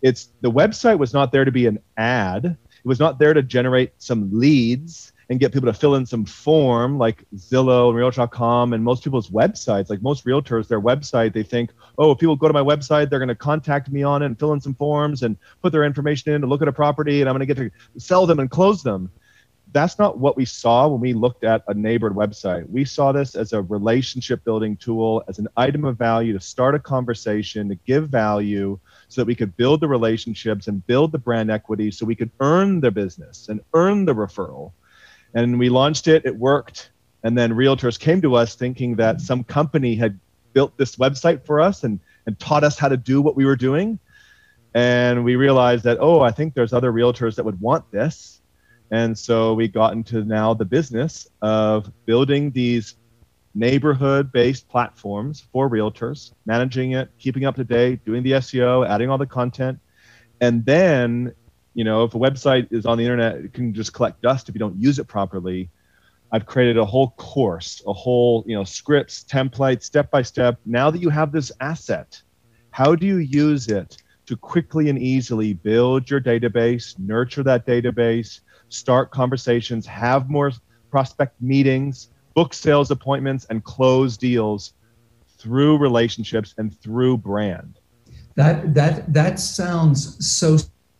It's 0.00 0.28
the 0.42 0.50
website 0.52 0.96
was 0.96 1.12
not 1.12 1.32
there 1.32 1.44
to 1.44 1.50
be 1.50 1.66
an 1.66 1.80
ad. 1.96 2.44
It 2.44 2.86
was 2.86 3.00
not 3.00 3.18
there 3.18 3.34
to 3.34 3.42
generate 3.42 3.94
some 3.98 4.30
leads 4.32 5.12
and 5.28 5.40
get 5.40 5.52
people 5.52 5.72
to 5.72 5.78
fill 5.78 5.94
in 5.94 6.06
some 6.06 6.24
form 6.24 6.98
like 6.98 7.24
Zillow 7.36 7.88
and 7.88 7.96
Realtor.com 7.96 8.72
and 8.72 8.84
most 8.84 9.02
people's 9.02 9.30
websites, 9.30 9.90
like 9.90 10.02
most 10.02 10.24
realtors, 10.24 10.68
their 10.68 10.80
website, 10.80 11.32
they 11.32 11.42
think, 11.42 11.70
oh, 11.98 12.12
if 12.12 12.18
people 12.18 12.36
go 12.36 12.48
to 12.48 12.52
my 12.52 12.62
website, 12.62 13.08
they're 13.08 13.18
going 13.18 13.28
to 13.28 13.34
contact 13.34 13.90
me 13.90 14.02
on 14.02 14.22
it 14.22 14.26
and 14.26 14.38
fill 14.38 14.52
in 14.52 14.60
some 14.60 14.74
forms 14.74 15.22
and 15.22 15.36
put 15.62 15.72
their 15.72 15.84
information 15.84 16.32
in 16.32 16.40
to 16.40 16.46
look 16.46 16.62
at 16.62 16.68
a 16.68 16.72
property 16.72 17.20
and 17.20 17.28
I'm 17.28 17.34
going 17.36 17.46
to 17.46 17.54
get 17.54 17.56
to 17.56 18.00
sell 18.00 18.26
them 18.26 18.38
and 18.38 18.50
close 18.50 18.82
them. 18.82 19.10
That's 19.72 19.98
not 19.98 20.18
what 20.18 20.36
we 20.36 20.44
saw 20.44 20.86
when 20.86 21.00
we 21.00 21.14
looked 21.14 21.42
at 21.42 21.64
a 21.66 21.74
neighbored 21.74 22.14
website. 22.14 22.68
We 22.70 22.84
saw 22.84 23.10
this 23.10 23.34
as 23.34 23.52
a 23.52 23.62
relationship 23.62 24.44
building 24.44 24.76
tool, 24.76 25.24
as 25.26 25.40
an 25.40 25.48
item 25.56 25.84
of 25.84 25.98
value 25.98 26.32
to 26.32 26.38
start 26.38 26.76
a 26.76 26.78
conversation, 26.78 27.68
to 27.70 27.74
give 27.74 28.08
value 28.08 28.78
so 29.08 29.20
that 29.20 29.26
we 29.26 29.34
could 29.34 29.56
build 29.56 29.80
the 29.80 29.88
relationships 29.88 30.68
and 30.68 30.86
build 30.86 31.10
the 31.10 31.18
brand 31.18 31.50
equity 31.50 31.90
so 31.90 32.06
we 32.06 32.14
could 32.14 32.30
earn 32.38 32.80
the 32.80 32.92
business 32.92 33.48
and 33.48 33.60
earn 33.72 34.04
the 34.04 34.14
referral 34.14 34.72
and 35.34 35.58
we 35.58 35.68
launched 35.68 36.08
it, 36.08 36.24
it 36.24 36.36
worked. 36.36 36.90
And 37.22 37.36
then 37.36 37.52
realtors 37.52 37.98
came 37.98 38.20
to 38.22 38.36
us 38.36 38.54
thinking 38.54 38.96
that 38.96 39.20
some 39.20 39.44
company 39.44 39.94
had 39.94 40.18
built 40.52 40.76
this 40.76 40.96
website 40.96 41.44
for 41.44 41.60
us 41.60 41.84
and, 41.84 41.98
and 42.26 42.38
taught 42.38 42.64
us 42.64 42.78
how 42.78 42.88
to 42.88 42.96
do 42.96 43.20
what 43.20 43.34
we 43.36 43.44
were 43.44 43.56
doing. 43.56 43.98
And 44.74 45.24
we 45.24 45.36
realized 45.36 45.84
that, 45.84 45.98
oh, 46.00 46.20
I 46.20 46.30
think 46.30 46.54
there's 46.54 46.72
other 46.72 46.92
realtors 46.92 47.36
that 47.36 47.44
would 47.44 47.60
want 47.60 47.90
this. 47.90 48.40
And 48.90 49.18
so 49.18 49.54
we 49.54 49.68
got 49.68 49.92
into 49.92 50.24
now 50.24 50.54
the 50.54 50.64
business 50.64 51.26
of 51.42 51.90
building 52.06 52.50
these 52.50 52.96
neighborhood 53.54 54.32
based 54.32 54.68
platforms 54.68 55.46
for 55.52 55.70
realtors, 55.70 56.32
managing 56.44 56.92
it, 56.92 57.08
keeping 57.18 57.44
up 57.44 57.56
to 57.56 57.64
date, 57.64 58.04
doing 58.04 58.22
the 58.22 58.32
SEO, 58.32 58.86
adding 58.86 59.10
all 59.10 59.18
the 59.18 59.26
content. 59.26 59.78
And 60.40 60.64
then, 60.64 61.34
you 61.74 61.84
know, 61.84 62.04
if 62.04 62.14
a 62.14 62.18
website 62.18 62.72
is 62.72 62.86
on 62.86 62.98
the 62.98 63.04
internet, 63.04 63.36
it 63.36 63.52
can 63.52 63.74
just 63.74 63.92
collect 63.92 64.22
dust 64.22 64.48
if 64.48 64.54
you 64.54 64.58
don't 64.58 64.80
use 64.80 64.98
it 64.98 65.06
properly. 65.06 65.68
I've 66.32 66.46
created 66.46 66.78
a 66.78 66.84
whole 66.84 67.10
course, 67.10 67.82
a 67.86 67.92
whole, 67.92 68.44
you 68.46 68.56
know, 68.56 68.64
scripts, 68.64 69.24
templates, 69.24 69.82
step 69.84 70.10
by 70.10 70.22
step. 70.22 70.58
Now 70.64 70.90
that 70.90 71.00
you 71.00 71.10
have 71.10 71.32
this 71.32 71.52
asset, 71.60 72.20
how 72.70 72.94
do 72.94 73.06
you 73.06 73.18
use 73.18 73.68
it 73.68 73.98
to 74.26 74.36
quickly 74.36 74.88
and 74.88 74.98
easily 74.98 75.52
build 75.52 76.10
your 76.10 76.20
database, 76.20 76.98
nurture 76.98 77.42
that 77.42 77.66
database, 77.66 78.40
start 78.68 79.10
conversations, 79.10 79.86
have 79.86 80.30
more 80.30 80.50
prospect 80.90 81.40
meetings, 81.40 82.08
book 82.34 82.54
sales 82.54 82.90
appointments, 82.90 83.46
and 83.50 83.62
close 83.64 84.16
deals 84.16 84.74
through 85.38 85.78
relationships 85.78 86.54
and 86.58 86.78
through 86.80 87.18
brand. 87.18 87.78
That 88.34 88.74
that 88.74 89.12
that 89.12 89.38
sounds 89.38 90.26
so 90.26 90.56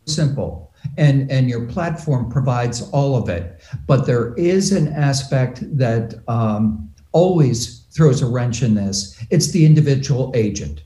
simple. 0.06 0.72
And, 0.98 1.30
and 1.30 1.48
your 1.48 1.66
platform 1.66 2.30
provides 2.30 2.82
all 2.90 3.16
of 3.16 3.28
it. 3.28 3.62
But 3.86 4.06
there 4.06 4.34
is 4.34 4.72
an 4.72 4.88
aspect 4.92 5.62
that 5.78 6.14
um, 6.28 6.90
always 7.12 7.86
throws 7.94 8.20
a 8.22 8.26
wrench 8.26 8.62
in 8.62 8.74
this. 8.74 9.18
It's 9.30 9.50
the 9.52 9.64
individual 9.64 10.30
agent. 10.34 10.82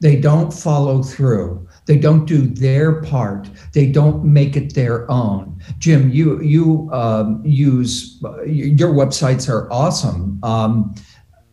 They 0.00 0.16
don't 0.16 0.52
follow 0.52 1.02
through. 1.02 1.68
They 1.86 1.96
don't 1.96 2.24
do 2.26 2.48
their 2.48 3.00
part. 3.02 3.48
They 3.72 3.86
don't 3.86 4.24
make 4.24 4.56
it 4.56 4.74
their 4.74 5.08
own. 5.10 5.60
Jim, 5.78 6.10
you 6.10 6.40
you 6.42 6.90
um, 6.92 7.40
use 7.44 8.20
your 8.44 8.90
websites 8.90 9.48
are 9.48 9.72
awesome, 9.72 10.40
um, 10.42 10.94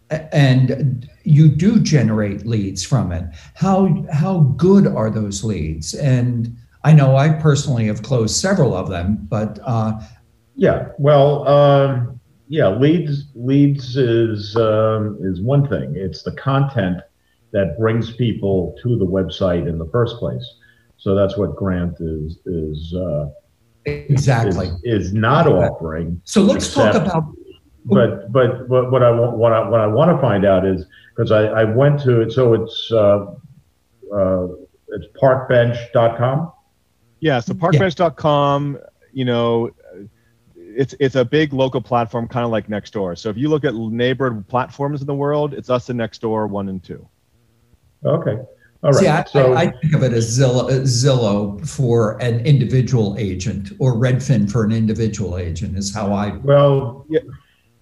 and 0.10 1.08
you 1.24 1.48
do 1.48 1.80
generate 1.80 2.46
leads 2.46 2.84
from 2.84 3.12
it. 3.12 3.26
How 3.54 4.04
how 4.12 4.40
good 4.58 4.88
are 4.88 5.12
those 5.12 5.44
leads? 5.44 5.94
And 5.94 6.58
I 6.84 6.94
know 6.94 7.18
I 7.18 7.30
personally 7.30 7.88
have 7.88 8.04
closed 8.04 8.36
several 8.36 8.74
of 8.74 8.90
them, 8.90 9.28
but 9.30 9.60
uh, 9.66 10.00
yeah, 10.56 10.90
well, 10.98 11.48
um, 11.48 12.20
yeah, 12.48 12.70
leads 12.70 13.26
leads 13.36 13.98
is 13.98 14.56
um, 14.56 15.18
is 15.22 15.42
one 15.42 15.68
thing. 15.68 15.94
It's 15.96 16.24
the 16.24 16.32
content 16.34 17.02
that 17.52 17.78
brings 17.78 18.14
people 18.14 18.76
to 18.84 18.98
the 18.98 19.06
website 19.06 19.68
in 19.68 19.78
the 19.78 19.88
first 19.88 20.18
place. 20.18 20.46
So 20.98 21.16
that's 21.16 21.38
what 21.38 21.56
Grant 21.56 21.96
is 22.00 22.40
is 22.46 22.94
uh, 22.94 23.30
exactly 23.86 24.68
is, 24.84 25.08
is 25.08 25.14
not 25.14 25.48
offering. 25.48 26.22
So 26.26 26.42
let's 26.42 26.68
except, 26.68 26.94
talk 26.94 27.06
about. 27.06 27.34
But 27.86 28.32
but 28.32 28.68
but 28.70 28.92
what 28.92 29.04
I 29.04 29.12
want 29.12 29.38
what 29.38 29.54
I 29.54 29.68
what 29.68 29.80
I 29.80 29.88
want 29.88 30.16
to 30.16 30.22
find 30.22 30.46
out 30.46 30.66
is 30.66 30.86
because 31.16 31.32
I, 31.32 31.46
I 31.46 31.64
went 31.64 32.00
to 32.02 32.22
it. 32.22 32.32
So 32.32 32.54
it's 32.54 32.92
uh, 32.92 33.26
uh, 34.14 34.48
it's 34.90 35.06
parkbench.com. 35.22 36.52
Yeah. 37.20 37.40
So 37.40 37.54
parkbench.com. 37.54 38.80
You 39.12 39.26
know, 39.26 39.72
it's 40.56 40.96
it's 41.00 41.16
a 41.16 41.26
big 41.26 41.54
local 41.54 41.82
platform, 41.82 42.28
kind 42.28 42.46
of 42.46 42.52
like 42.52 42.68
Nextdoor. 42.68 43.18
So 43.18 43.30
if 43.30 43.38
you 43.38 43.50
look 43.50 43.66
at 43.66 43.76
neighborhood 43.76 44.48
platforms 44.48 45.02
in 45.02 45.08
the 45.08 45.16
world, 45.16 45.54
it's 45.54 45.70
us 45.70 45.90
and 45.90 46.00
Nextdoor 46.00 46.50
one 46.50 46.70
and 46.70 46.84
two. 46.84 47.08
Okay. 48.06 48.38
All 48.82 48.92
right. 48.92 49.00
See, 49.00 49.08
I, 49.08 49.24
so, 49.26 49.54
I, 49.54 49.62
I, 49.62 49.72
think 49.82 49.94
of 49.94 50.04
it 50.04 50.14
as 50.14 50.40
Zillow, 50.40 50.70
Zillow 50.84 51.68
for 51.68 52.22
an 52.22 52.46
individual 52.46 53.18
agent 53.20 53.74
or 53.78 53.96
Redfin 53.96 54.50
for 54.50 54.64
an 54.64 54.72
individual 54.72 55.38
agent 55.38 55.78
is 55.78 55.94
how 55.94 56.14
I. 56.14 56.38
Well, 56.38 57.06
yeah, 57.10 57.20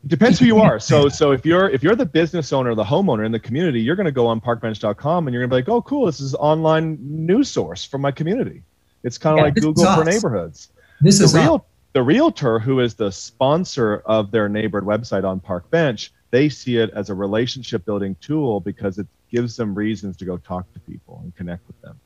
depends 0.08 0.40
who 0.40 0.46
you 0.46 0.58
are. 0.58 0.80
So, 0.80 1.08
so 1.08 1.32
if 1.32 1.46
you're 1.46 1.70
if 1.70 1.84
you're 1.84 1.96
the 1.96 2.06
business 2.06 2.52
owner, 2.52 2.74
the 2.74 2.84
homeowner 2.84 3.28
in 3.28 3.32
the 3.32 3.40
community, 3.40 3.80
you're 3.80 3.96
going 3.96 4.06
to 4.06 4.12
go 4.12 4.26
on 4.26 4.42
ParkBench.com 4.42 5.28
and 5.28 5.34
you're 5.34 5.46
going 5.46 5.50
to 5.52 5.54
be 5.54 5.62
like, 5.62 5.70
oh, 5.70 5.84
cool, 5.84 6.08
this 6.08 6.20
is 6.20 6.34
online 6.34 6.98
news 7.00 7.48
source 7.48 7.86
for 7.86 8.00
my 8.00 8.12
community. 8.12 8.64
It's 9.04 9.18
kind 9.18 9.34
of 9.34 9.38
yeah, 9.40 9.44
like 9.46 9.56
Google 9.56 9.86
for 9.96 10.04
neighborhoods. 10.04 10.70
This 11.02 11.20
the 11.20 11.26
is 11.26 11.36
real 11.36 11.66
the 11.98 12.04
realtor 12.04 12.60
who 12.60 12.80
is 12.80 12.94
the 12.94 13.12
sponsor 13.12 14.04
of 14.06 14.30
their 14.30 14.48
neighborhood 14.48 14.88
website 14.88 15.24
on 15.24 15.40
Park 15.40 15.68
Bench, 15.72 16.12
They 16.30 16.48
see 16.48 16.78
it 16.78 16.92
as 16.92 17.10
a 17.10 17.16
relationship 17.16 17.86
building 17.86 18.16
tool 18.22 18.60
because 18.60 19.00
it 19.00 19.08
gives 19.32 19.56
them 19.56 19.74
reasons 19.74 20.16
to 20.18 20.26
go 20.26 20.38
talk 20.38 20.72
to 20.74 20.80
people 20.82 21.22
and 21.24 21.36
connect 21.36 21.66
with 21.66 21.82
them. 21.82 22.00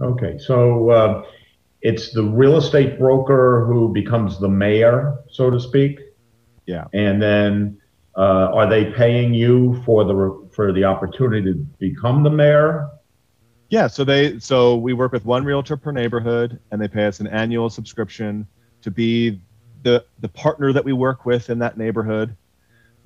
Okay, 0.00 0.38
so 0.38 0.90
uh, 0.90 1.24
it's 1.80 2.12
the 2.12 2.22
real 2.22 2.56
estate 2.56 3.00
broker 3.00 3.64
who 3.66 3.92
becomes 3.92 4.38
the 4.38 4.48
mayor, 4.48 5.18
so 5.28 5.50
to 5.50 5.58
speak. 5.58 5.98
Yeah. 6.66 6.84
And 6.92 7.20
then 7.20 7.80
uh, 8.16 8.54
are 8.54 8.68
they 8.68 8.92
paying 8.92 9.34
you 9.34 9.82
for 9.84 10.04
the 10.04 10.48
for 10.54 10.72
the 10.72 10.84
opportunity 10.84 11.52
to 11.52 11.58
become 11.78 12.22
the 12.22 12.30
mayor? 12.30 12.88
Yeah. 13.72 13.86
So 13.86 14.04
they 14.04 14.38
so 14.38 14.76
we 14.76 14.92
work 14.92 15.12
with 15.12 15.24
one 15.24 15.44
realtor 15.46 15.78
per 15.78 15.92
neighborhood, 15.92 16.60
and 16.70 16.80
they 16.80 16.88
pay 16.88 17.06
us 17.06 17.20
an 17.20 17.26
annual 17.26 17.70
subscription 17.70 18.46
to 18.82 18.90
be 18.90 19.40
the 19.82 20.04
the 20.20 20.28
partner 20.28 20.74
that 20.74 20.84
we 20.84 20.92
work 20.92 21.24
with 21.24 21.48
in 21.48 21.58
that 21.60 21.78
neighborhood. 21.78 22.36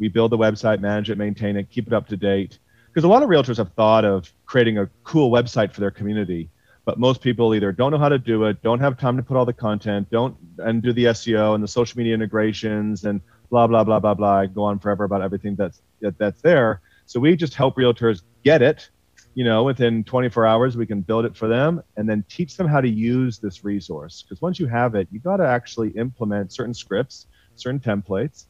We 0.01 0.09
build 0.09 0.33
the 0.33 0.39
website, 0.39 0.81
manage 0.81 1.09
it, 1.09 1.19
maintain 1.19 1.57
it, 1.57 1.71
keep 1.71 1.87
it 1.87 1.93
up 1.93 2.09
to 2.09 2.17
date 2.17 2.59
because 2.97 3.05
a 3.05 3.09
lot 3.09 3.23
of 3.23 3.29
realtors 3.29 3.59
have 3.59 3.71
thought 3.75 4.05
of 4.05 4.33
creating 4.47 4.79
a 4.79 4.89
cool 5.05 5.31
website 5.31 5.71
for 5.71 5.81
their 5.81 5.91
community 5.91 6.49
but 6.87 6.99
most 6.99 7.21
people 7.21 7.55
either 7.55 7.71
don't 7.71 7.93
know 7.93 7.99
how 7.99 8.09
to 8.09 8.19
do 8.19 8.45
it 8.45 8.63
don't 8.63 8.81
have 8.81 8.99
time 8.99 9.19
to 9.19 9.23
put 9.23 9.37
all 9.37 9.45
the 9.45 9.53
content 9.53 10.09
don't 10.11 10.35
and 10.61 10.83
do 10.83 10.95
the 10.95 11.05
seo 11.05 11.55
and 11.55 11.63
the 11.63 11.69
social 11.69 11.99
media 11.99 12.15
integrations 12.15 13.05
and 13.05 13.21
blah 13.51 13.67
blah 13.67 13.85
blah 13.85 14.01
blah 14.01 14.15
blah 14.15 14.47
go 14.47 14.63
on 14.63 14.79
forever 14.79 15.05
about 15.05 15.21
everything 15.21 15.55
that's 15.57 15.83
that, 16.01 16.17
that's 16.17 16.41
there 16.41 16.81
so 17.05 17.21
we 17.21 17.37
just 17.37 17.55
help 17.55 17.77
realtors 17.77 18.23
get 18.45 18.63
it 18.63 18.89
you 19.37 19.45
know 19.45 19.63
within 19.63 20.03
24 20.03 20.45
hours 20.45 20.77
we 20.77 20.87
can 20.87 21.01
build 21.01 21.25
it 21.25 21.37
for 21.37 21.47
them 21.47 21.81
and 21.97 22.09
then 22.09 22.25
teach 22.29 22.57
them 22.57 22.67
how 22.67 22.81
to 22.81 22.89
use 22.89 23.39
this 23.39 23.63
resource 23.63 24.25
because 24.27 24.43
once 24.43 24.59
you 24.59 24.67
have 24.67 24.97
it 24.97 25.07
you 25.13 25.21
got 25.21 25.37
to 25.37 25.47
actually 25.47 25.91
implement 25.91 26.53
certain 26.53 26.75
scripts 26.75 27.29
certain 27.55 27.79
templates 27.79 28.47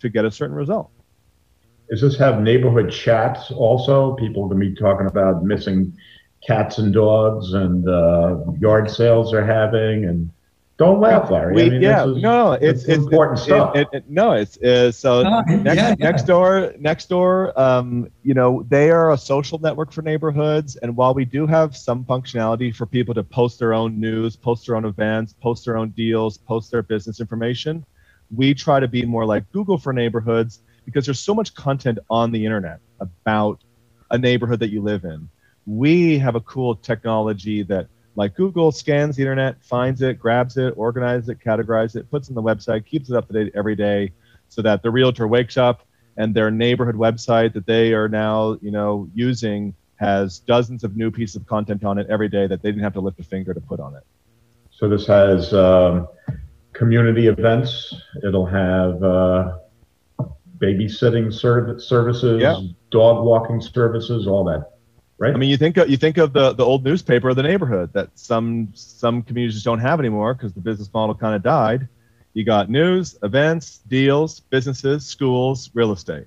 to 0.00 0.08
get 0.08 0.24
a 0.24 0.30
certain 0.30 0.56
result 0.56 0.90
does 1.90 2.00
this 2.00 2.16
have 2.18 2.40
neighborhood 2.40 2.92
chats 2.92 3.50
also? 3.50 4.14
People 4.14 4.48
can 4.48 4.60
be 4.60 4.72
talking 4.74 5.08
about 5.08 5.42
missing 5.42 5.92
cats 6.46 6.78
and 6.78 6.94
dogs 6.94 7.52
and 7.52 7.86
uh, 7.88 8.36
yard 8.60 8.88
sales 8.88 9.32
they're 9.32 9.44
having 9.44 10.04
and 10.04 10.30
don't 10.80 10.98
laugh, 10.98 11.30
Larry. 11.30 11.54
We, 11.54 11.62
I 11.62 11.68
mean, 11.68 11.82
yeah, 11.82 12.06
is, 12.06 12.22
no, 12.22 12.52
it's, 12.52 12.84
it's 12.84 13.04
important 13.04 13.38
it, 13.38 13.42
stuff. 13.42 13.76
It, 13.76 13.88
it, 13.92 14.04
no, 14.08 14.32
it's, 14.32 14.56
it's 14.62 14.96
so 14.96 15.22
oh, 15.26 15.42
next, 15.42 15.76
yeah, 15.76 15.94
next 15.98 16.22
door, 16.22 16.72
Nextdoor. 16.80 17.56
Um, 17.58 18.08
you 18.22 18.32
know, 18.32 18.64
they 18.66 18.90
are 18.90 19.12
a 19.12 19.18
social 19.18 19.58
network 19.58 19.92
for 19.92 20.00
neighborhoods, 20.00 20.76
and 20.76 20.96
while 20.96 21.12
we 21.12 21.26
do 21.26 21.46
have 21.46 21.76
some 21.76 22.02
functionality 22.04 22.74
for 22.74 22.86
people 22.86 23.12
to 23.12 23.22
post 23.22 23.58
their 23.58 23.74
own 23.74 24.00
news, 24.00 24.36
post 24.36 24.66
their 24.66 24.74
own 24.74 24.86
events, 24.86 25.34
post 25.34 25.66
their 25.66 25.76
own 25.76 25.90
deals, 25.90 26.38
post 26.38 26.70
their 26.70 26.82
business 26.82 27.20
information, 27.20 27.84
we 28.34 28.54
try 28.54 28.80
to 28.80 28.88
be 28.88 29.04
more 29.04 29.26
like 29.26 29.44
Google 29.52 29.76
for 29.76 29.92
neighborhoods 29.92 30.62
because 30.86 31.04
there's 31.04 31.20
so 31.20 31.34
much 31.34 31.54
content 31.54 31.98
on 32.08 32.32
the 32.32 32.42
internet 32.42 32.80
about 33.00 33.60
a 34.10 34.16
neighborhood 34.16 34.60
that 34.60 34.70
you 34.70 34.80
live 34.80 35.04
in. 35.04 35.28
We 35.66 36.16
have 36.20 36.36
a 36.36 36.40
cool 36.40 36.74
technology 36.74 37.64
that, 37.64 37.88
like 38.20 38.34
Google, 38.34 38.70
scans 38.70 39.16
the 39.16 39.22
internet, 39.22 39.64
finds 39.64 40.02
it, 40.02 40.18
grabs 40.18 40.58
it, 40.58 40.74
organizes 40.76 41.30
it, 41.30 41.38
categorizes 41.40 41.96
it, 41.96 42.10
puts 42.10 42.28
it 42.28 42.36
on 42.36 42.44
the 42.44 42.54
website, 42.54 42.84
keeps 42.84 43.08
it 43.08 43.16
up 43.16 43.26
to 43.28 43.32
date 43.32 43.50
every 43.54 43.74
day, 43.74 44.12
so 44.50 44.60
that 44.60 44.82
the 44.82 44.90
realtor 44.90 45.26
wakes 45.26 45.56
up 45.56 45.86
and 46.18 46.34
their 46.34 46.50
neighborhood 46.50 46.96
website 46.96 47.54
that 47.54 47.64
they 47.64 47.94
are 47.94 48.10
now, 48.10 48.58
you 48.60 48.70
know, 48.70 49.08
using 49.14 49.74
has 49.96 50.38
dozens 50.40 50.84
of 50.84 50.98
new 50.98 51.10
pieces 51.10 51.36
of 51.36 51.46
content 51.46 51.82
on 51.82 51.96
it 51.96 52.06
every 52.10 52.28
day 52.28 52.46
that 52.46 52.60
they 52.60 52.68
didn't 52.70 52.82
have 52.82 52.92
to 52.92 53.00
lift 53.00 53.18
a 53.20 53.22
finger 53.22 53.54
to 53.54 53.60
put 53.60 53.80
on 53.80 53.94
it. 53.94 54.02
So 54.70 54.86
this 54.86 55.06
has 55.06 55.54
um, 55.54 56.06
community 56.74 57.28
events. 57.28 57.94
It'll 58.22 58.44
have 58.44 59.02
uh, 59.02 59.56
babysitting 60.58 61.32
serv- 61.32 61.80
services, 61.80 62.42
yeah. 62.42 62.60
dog 62.90 63.24
walking 63.24 63.62
services, 63.62 64.26
all 64.26 64.44
that. 64.44 64.72
Right. 65.20 65.34
I 65.34 65.36
mean, 65.36 65.50
you 65.50 65.58
think 65.58 65.76
of, 65.76 65.90
you 65.90 65.98
think 65.98 66.16
of 66.16 66.32
the, 66.32 66.54
the 66.54 66.64
old 66.64 66.82
newspaper 66.82 67.28
of 67.28 67.36
the 67.36 67.42
neighborhood 67.42 67.92
that 67.92 68.08
some 68.18 68.70
some 68.72 69.22
communities 69.22 69.62
don't 69.62 69.78
have 69.78 70.00
anymore 70.00 70.32
because 70.32 70.54
the 70.54 70.62
business 70.62 70.88
model 70.94 71.14
kind 71.14 71.34
of 71.34 71.42
died. 71.42 71.88
You 72.32 72.42
got 72.42 72.70
news, 72.70 73.18
events, 73.22 73.80
deals, 73.86 74.40
businesses, 74.40 75.04
schools, 75.04 75.68
real 75.74 75.92
estate. 75.92 76.24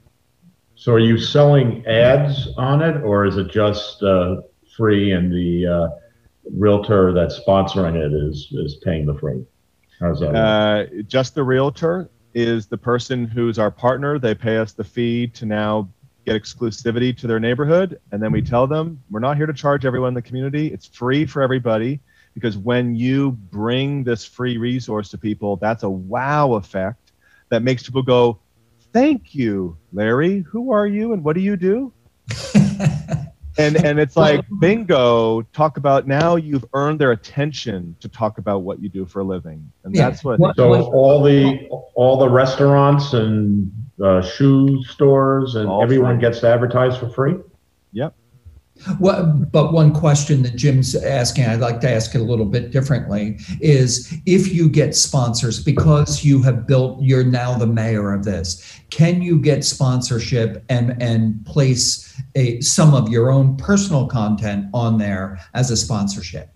So, 0.75 0.93
are 0.93 0.99
you 0.99 1.17
selling 1.17 1.83
ads 1.87 2.49
on 2.55 2.83
it, 2.83 3.01
or 3.01 3.25
is 3.25 3.37
it 3.37 3.49
just 3.49 4.03
uh, 4.03 4.41
free 4.77 5.13
and 5.13 5.31
the 5.31 5.65
uh, 5.65 5.89
realtor 6.55 7.13
that's 7.13 7.39
sponsoring 7.39 7.95
it 7.95 8.13
is 8.13 8.49
is 8.51 8.75
paying 8.83 9.07
the 9.07 9.15
freight? 9.15 9.43
How's 9.99 10.19
that? 10.19 10.35
Uh, 10.35 10.85
just 11.07 11.33
the 11.33 11.43
realtor 11.43 12.11
is 12.35 12.67
the 12.67 12.77
person 12.77 13.25
who's 13.25 13.57
our 13.57 13.71
partner. 13.71 14.19
They 14.19 14.35
pay 14.35 14.57
us 14.57 14.73
the 14.73 14.83
fee 14.83 15.27
to 15.29 15.47
now 15.47 15.89
get 16.25 16.41
exclusivity 16.41 17.15
to 17.17 17.27
their 17.27 17.39
neighborhood. 17.39 17.99
And 18.11 18.21
then 18.21 18.31
we 18.31 18.41
tell 18.41 18.65
them 18.67 19.01
we're 19.09 19.19
not 19.19 19.37
here 19.37 19.45
to 19.45 19.53
charge 19.53 19.85
everyone 19.85 20.09
in 20.09 20.13
the 20.13 20.21
community. 20.21 20.67
It's 20.67 20.85
free 20.87 21.25
for 21.25 21.41
everybody. 21.41 21.99
because 22.33 22.57
when 22.57 22.95
you 22.95 23.31
bring 23.31 24.03
this 24.03 24.25
free 24.25 24.57
resource 24.57 25.09
to 25.09 25.17
people, 25.17 25.55
that's 25.57 25.83
a 25.83 25.89
wow 25.89 26.53
effect 26.53 27.11
that 27.49 27.61
makes 27.61 27.83
people 27.83 28.01
go, 28.01 28.39
Thank 28.91 29.33
you, 29.35 29.75
Larry. 29.91 30.41
Who 30.51 30.71
are 30.71 30.85
you 30.87 31.13
and 31.13 31.23
what 31.23 31.33
do 31.35 31.41
you 31.41 31.55
do? 31.57 31.91
and 33.57 33.75
and 33.85 33.99
it's 33.99 34.15
like 34.15 34.43
bingo 34.59 35.41
talk 35.53 35.77
about 35.77 36.07
now 36.07 36.35
you've 36.37 36.65
earned 36.73 36.99
their 36.99 37.11
attention 37.11 37.95
to 37.99 38.07
talk 38.09 38.37
about 38.39 38.59
what 38.63 38.81
you 38.81 38.89
do 38.89 39.05
for 39.05 39.19
a 39.19 39.23
living 39.23 39.71
and 39.83 39.93
Yeah. 39.95 40.09
that's 40.09 40.23
what 40.23 40.39
What- 40.39 40.55
So 40.55 40.73
all 40.91 41.21
the 41.23 41.67
all 41.95 42.17
the 42.17 42.29
restaurants 42.29 43.13
and 43.13 43.71
uh, 44.01 44.21
shoe 44.21 44.83
stores 44.85 45.55
and 45.55 45.67
All 45.67 45.83
everyone 45.83 46.15
free. 46.15 46.21
gets 46.21 46.39
to 46.39 46.47
advertise 46.47 46.97
for 46.97 47.09
free. 47.09 47.35
Yep. 47.91 48.15
Well, 48.99 49.27
but 49.51 49.71
one 49.71 49.93
question 49.93 50.41
that 50.43 50.55
Jim's 50.55 50.95
asking, 50.95 51.45
I'd 51.45 51.59
like 51.59 51.79
to 51.81 51.89
ask 51.89 52.15
it 52.15 52.21
a 52.21 52.23
little 52.23 52.45
bit 52.45 52.71
differently, 52.71 53.37
is 53.61 54.11
if 54.25 54.51
you 54.51 54.67
get 54.67 54.95
sponsors 54.95 55.63
because 55.63 56.25
you 56.25 56.41
have 56.41 56.65
built, 56.65 56.99
you're 57.01 57.23
now 57.23 57.55
the 57.55 57.67
mayor 57.67 58.11
of 58.11 58.23
this, 58.23 58.79
can 58.89 59.21
you 59.21 59.39
get 59.39 59.63
sponsorship 59.63 60.65
and 60.69 61.01
and 61.01 61.45
place 61.45 62.19
a 62.33 62.59
some 62.61 62.95
of 62.95 63.09
your 63.09 63.29
own 63.29 63.57
personal 63.57 64.07
content 64.07 64.65
on 64.73 64.97
there 64.97 65.39
as 65.53 65.69
a 65.69 65.77
sponsorship? 65.77 66.49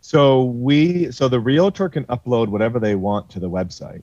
So 0.00 0.44
we 0.44 1.12
so 1.12 1.28
the 1.28 1.40
realtor 1.40 1.88
can 1.88 2.04
upload 2.06 2.48
whatever 2.48 2.80
they 2.80 2.96
want 2.96 3.30
to 3.30 3.40
the 3.40 3.48
website. 3.48 4.02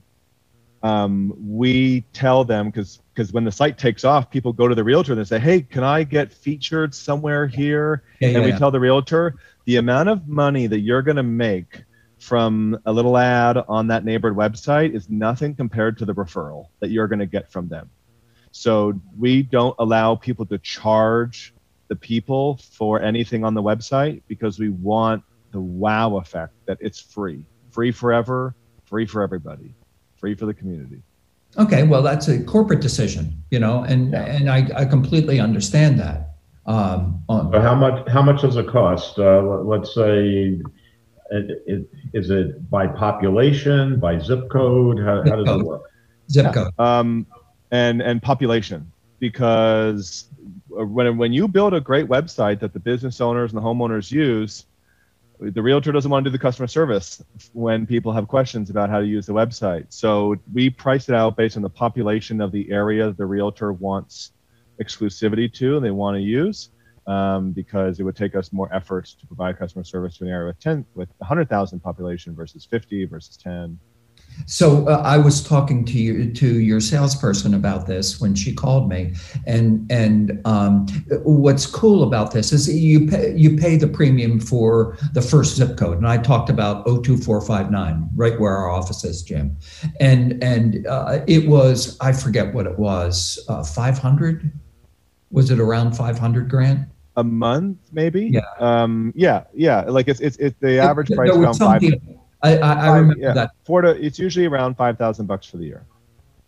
Um, 0.82 1.34
we 1.38 2.02
tell 2.12 2.44
them 2.44 2.66
because 2.70 3.00
because 3.14 3.32
when 3.32 3.44
the 3.44 3.52
site 3.52 3.78
takes 3.78 4.04
off, 4.04 4.30
people 4.30 4.52
go 4.52 4.68
to 4.68 4.74
the 4.74 4.84
realtor 4.84 5.12
and 5.12 5.20
they 5.20 5.24
say, 5.24 5.38
"Hey, 5.38 5.62
can 5.62 5.84
I 5.84 6.04
get 6.04 6.32
featured 6.32 6.94
somewhere 6.94 7.46
here?" 7.46 8.04
Yeah, 8.20 8.28
and 8.30 8.38
yeah, 8.38 8.44
we 8.44 8.48
yeah. 8.50 8.58
tell 8.58 8.70
the 8.70 8.80
realtor 8.80 9.36
the 9.66 9.76
amount 9.76 10.08
of 10.08 10.28
money 10.28 10.66
that 10.66 10.80
you're 10.80 11.02
going 11.02 11.16
to 11.16 11.22
make 11.22 11.84
from 12.18 12.78
a 12.86 12.92
little 12.92 13.16
ad 13.18 13.58
on 13.68 13.88
that 13.88 14.04
neighborhood 14.04 14.38
website 14.38 14.94
is 14.94 15.08
nothing 15.10 15.54
compared 15.54 15.98
to 15.98 16.04
the 16.04 16.14
referral 16.14 16.66
that 16.80 16.90
you're 16.90 17.08
going 17.08 17.18
to 17.18 17.26
get 17.26 17.50
from 17.50 17.68
them. 17.68 17.90
So 18.52 19.00
we 19.18 19.42
don't 19.42 19.74
allow 19.78 20.16
people 20.16 20.46
to 20.46 20.58
charge 20.58 21.54
the 21.88 21.96
people 21.96 22.58
for 22.72 23.02
anything 23.02 23.44
on 23.44 23.54
the 23.54 23.62
website 23.62 24.22
because 24.28 24.58
we 24.58 24.70
want 24.70 25.24
the 25.52 25.60
wow 25.60 26.16
effect 26.16 26.54
that 26.66 26.78
it's 26.80 27.00
free, 27.00 27.46
free 27.70 27.92
forever, 27.92 28.56
free 28.86 29.06
for 29.06 29.22
everybody, 29.22 29.76
free 30.22 30.34
for 30.36 30.46
the 30.46 30.54
community. 30.54 31.02
Okay, 31.58 31.82
well, 31.82 32.00
that's 32.00 32.28
a 32.28 32.42
corporate 32.44 32.80
decision, 32.80 33.34
you 33.50 33.58
know, 33.58 33.82
and 33.82 34.12
Yeah. 34.12 34.22
and 34.24 34.48
I, 34.48 34.70
I 34.74 34.84
completely 34.86 35.38
understand 35.40 35.98
that. 35.98 36.30
Um, 36.64 37.22
on- 37.28 37.52
So 37.52 37.60
how 37.60 37.74
much 37.74 38.08
how 38.08 38.22
much 38.22 38.40
does 38.40 38.56
it 38.56 38.68
cost? 38.68 39.18
Uh, 39.18 39.42
let- 39.42 39.66
let's 39.66 39.94
say, 39.94 40.60
it, 41.32 41.62
it, 41.66 41.90
is 42.14 42.30
it 42.30 42.70
by 42.70 42.86
population, 42.86 43.98
by 43.98 44.18
zip 44.18 44.48
code? 44.48 44.98
How, 45.00 45.16
how 45.28 45.36
does 45.36 45.48
it 45.60 45.66
work? 45.66 45.82
zip 46.30 46.54
code. 46.54 46.72
um, 46.78 47.26
and 47.72 48.00
and 48.00 48.22
population 48.22 48.90
because 49.18 50.28
when 50.68 51.18
when 51.18 51.32
you 51.32 51.48
build 51.48 51.74
a 51.74 51.80
great 51.80 52.06
website 52.08 52.60
that 52.60 52.72
the 52.72 52.80
business 52.80 53.20
owners 53.20 53.52
and 53.52 53.58
the 53.60 53.66
homeowners 53.68 54.10
use, 54.12 54.66
the 55.50 55.62
realtor 55.62 55.92
doesn't 55.92 56.10
want 56.10 56.24
to 56.24 56.30
do 56.30 56.32
the 56.32 56.40
customer 56.40 56.66
service 56.66 57.22
when 57.52 57.86
people 57.86 58.12
have 58.12 58.28
questions 58.28 58.70
about 58.70 58.90
how 58.90 59.00
to 59.00 59.06
use 59.06 59.26
the 59.26 59.32
website. 59.32 59.86
So 59.88 60.36
we 60.52 60.70
price 60.70 61.08
it 61.08 61.14
out 61.14 61.36
based 61.36 61.56
on 61.56 61.62
the 61.62 61.70
population 61.70 62.40
of 62.40 62.52
the 62.52 62.70
area 62.70 63.12
the 63.12 63.26
realtor 63.26 63.72
wants 63.72 64.32
exclusivity 64.80 65.52
to 65.54 65.76
and 65.76 65.84
they 65.84 65.90
want 65.90 66.16
to 66.16 66.20
use. 66.20 66.70
Um, 67.04 67.50
because 67.50 67.98
it 67.98 68.04
would 68.04 68.14
take 68.14 68.36
us 68.36 68.52
more 68.52 68.72
effort 68.72 69.06
to 69.06 69.26
provide 69.26 69.58
customer 69.58 69.82
service 69.82 70.18
to 70.18 70.24
an 70.24 70.30
area 70.30 70.46
with 70.46 70.60
10 70.60 70.86
with 70.94 71.08
100,000 71.18 71.80
population 71.80 72.32
versus 72.32 72.64
50 72.64 73.06
versus 73.06 73.36
10. 73.36 73.76
So 74.46 74.86
uh, 74.88 75.02
I 75.04 75.18
was 75.18 75.42
talking 75.42 75.84
to 75.86 75.98
you 75.98 76.32
to 76.32 76.60
your 76.60 76.80
salesperson 76.80 77.54
about 77.54 77.86
this 77.86 78.20
when 78.20 78.34
she 78.34 78.52
called 78.54 78.88
me, 78.88 79.14
and 79.46 79.90
and 79.90 80.40
um, 80.44 80.86
what's 81.24 81.66
cool 81.66 82.02
about 82.02 82.32
this 82.32 82.52
is 82.52 82.68
you 82.72 83.08
pay 83.08 83.34
you 83.36 83.56
pay 83.56 83.76
the 83.76 83.88
premium 83.88 84.40
for 84.40 84.96
the 85.14 85.22
first 85.22 85.56
zip 85.56 85.76
code, 85.76 85.98
and 85.98 86.06
I 86.08 86.18
talked 86.18 86.50
about 86.50 86.84
02459, 86.86 88.08
right 88.14 88.38
where 88.40 88.56
our 88.56 88.70
office 88.70 89.04
is, 89.04 89.22
Jim, 89.22 89.56
and 90.00 90.42
and 90.42 90.86
uh, 90.86 91.20
it 91.26 91.48
was 91.48 91.96
I 92.00 92.12
forget 92.12 92.52
what 92.54 92.66
it 92.66 92.78
was, 92.78 93.38
uh, 93.48 93.62
500, 93.64 94.50
was 95.30 95.50
it 95.50 95.60
around 95.60 95.92
500 95.96 96.48
grand? 96.48 96.86
a 97.16 97.22
month 97.24 97.76
maybe? 97.92 98.24
Yeah. 98.32 98.40
um 98.58 99.12
yeah 99.14 99.44
yeah. 99.52 99.82
Like 99.82 100.08
it's 100.08 100.20
it's, 100.20 100.36
it's 100.38 100.56
the 100.60 100.78
average 100.78 101.10
price 101.10 101.30
around 101.30 101.54
five, 101.54 101.80
people- 101.80 102.21
I, 102.42 102.58
I, 102.58 102.72
I 102.72 102.96
remember 102.98 103.22
yeah. 103.22 103.32
that. 103.34 103.50
four 103.64 103.82
to 103.82 103.90
it's 104.04 104.18
usually 104.18 104.46
around 104.46 104.76
five 104.76 104.98
thousand 104.98 105.26
bucks 105.26 105.46
for 105.46 105.58
the 105.58 105.64
year 105.64 105.86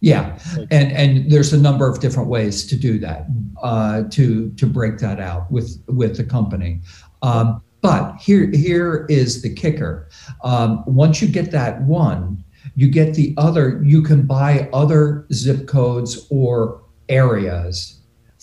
Yeah, 0.01 0.39
and 0.71 0.93
and 0.93 1.31
there's 1.31 1.53
a 1.53 1.59
number 1.59 1.89
of 1.89 2.01
different 2.01 2.29
ways 2.29 2.67
to 2.67 2.77
do 2.77 2.99
that, 2.99 3.27
uh, 3.63 4.03
to 4.11 4.51
to 4.51 4.67
break 4.67 4.99
that 4.99 5.19
out 5.19 5.51
with 5.51 5.83
with 5.87 6.17
the 6.17 6.25
company. 6.25 6.81
Um, 7.23 7.63
but 7.81 8.17
here 8.17 8.51
here 8.51 9.07
is 9.09 9.41
the 9.41 9.55
kicker. 9.55 10.09
Um, 10.43 10.85
once 10.87 11.23
you 11.23 11.29
get 11.29 11.51
that 11.53 11.83
one, 11.83 12.45
you 12.75 12.89
get 12.89 13.15
the 13.15 13.35
other. 13.39 13.81
You 13.83 14.03
can 14.03 14.27
buy 14.27 14.69
other 14.73 15.27
zip 15.33 15.67
codes 15.67 16.27
or 16.31 16.83
areas 17.09 17.94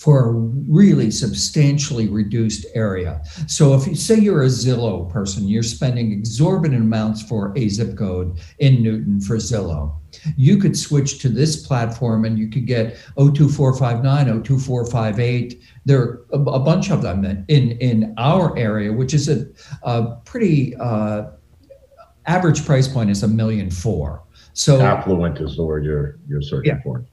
for 0.02 0.30
a 0.30 0.32
really 0.32 1.12
substantially 1.12 2.08
reduced 2.08 2.66
area. 2.74 3.22
So 3.46 3.76
if 3.76 3.86
you 3.86 3.94
say 3.94 4.16
you're 4.16 4.42
a 4.42 4.48
Zillow 4.48 5.08
person, 5.08 5.48
you're 5.48 5.62
spending 5.62 6.12
exorbitant 6.12 6.82
amounts 6.82 7.22
for 7.22 7.54
a 7.56 7.70
zip 7.70 7.96
code 7.96 8.40
in 8.58 8.82
Newton 8.82 9.22
for 9.22 9.38
Zillow 9.38 9.98
you 10.36 10.58
could 10.58 10.78
switch 10.78 11.20
to 11.20 11.30
this 11.30 11.66
platform 11.66 12.26
and 12.26 12.38
you 12.38 12.50
could 12.50 12.66
get 12.68 12.98
02459 13.18 14.44
02458 14.44 15.64
there 15.86 16.02
are 16.02 16.26
a, 16.34 16.40
a 16.40 16.60
bunch 16.60 16.92
of 16.92 17.02
them 17.02 17.24
in 17.48 17.72
in 17.80 18.14
our 18.18 18.58
area 18.58 18.92
which 18.92 19.14
is 19.14 19.30
a, 19.30 19.46
a 19.84 20.18
pretty 20.26 20.76
uh, 20.76 21.28
average 22.26 22.66
price 22.66 22.90
point 22.90 23.10
is 23.10 23.24
a 23.24 23.28
million 23.28 23.72
four 23.72 24.22
so 24.54 24.82
Affluent 24.82 25.40
is 25.40 25.56
the 25.56 25.64
word 25.64 25.86
you're 25.86 26.20
you're 26.28 26.42
searching 26.42 26.76
Yeah. 26.76 26.82
for. 26.84 27.06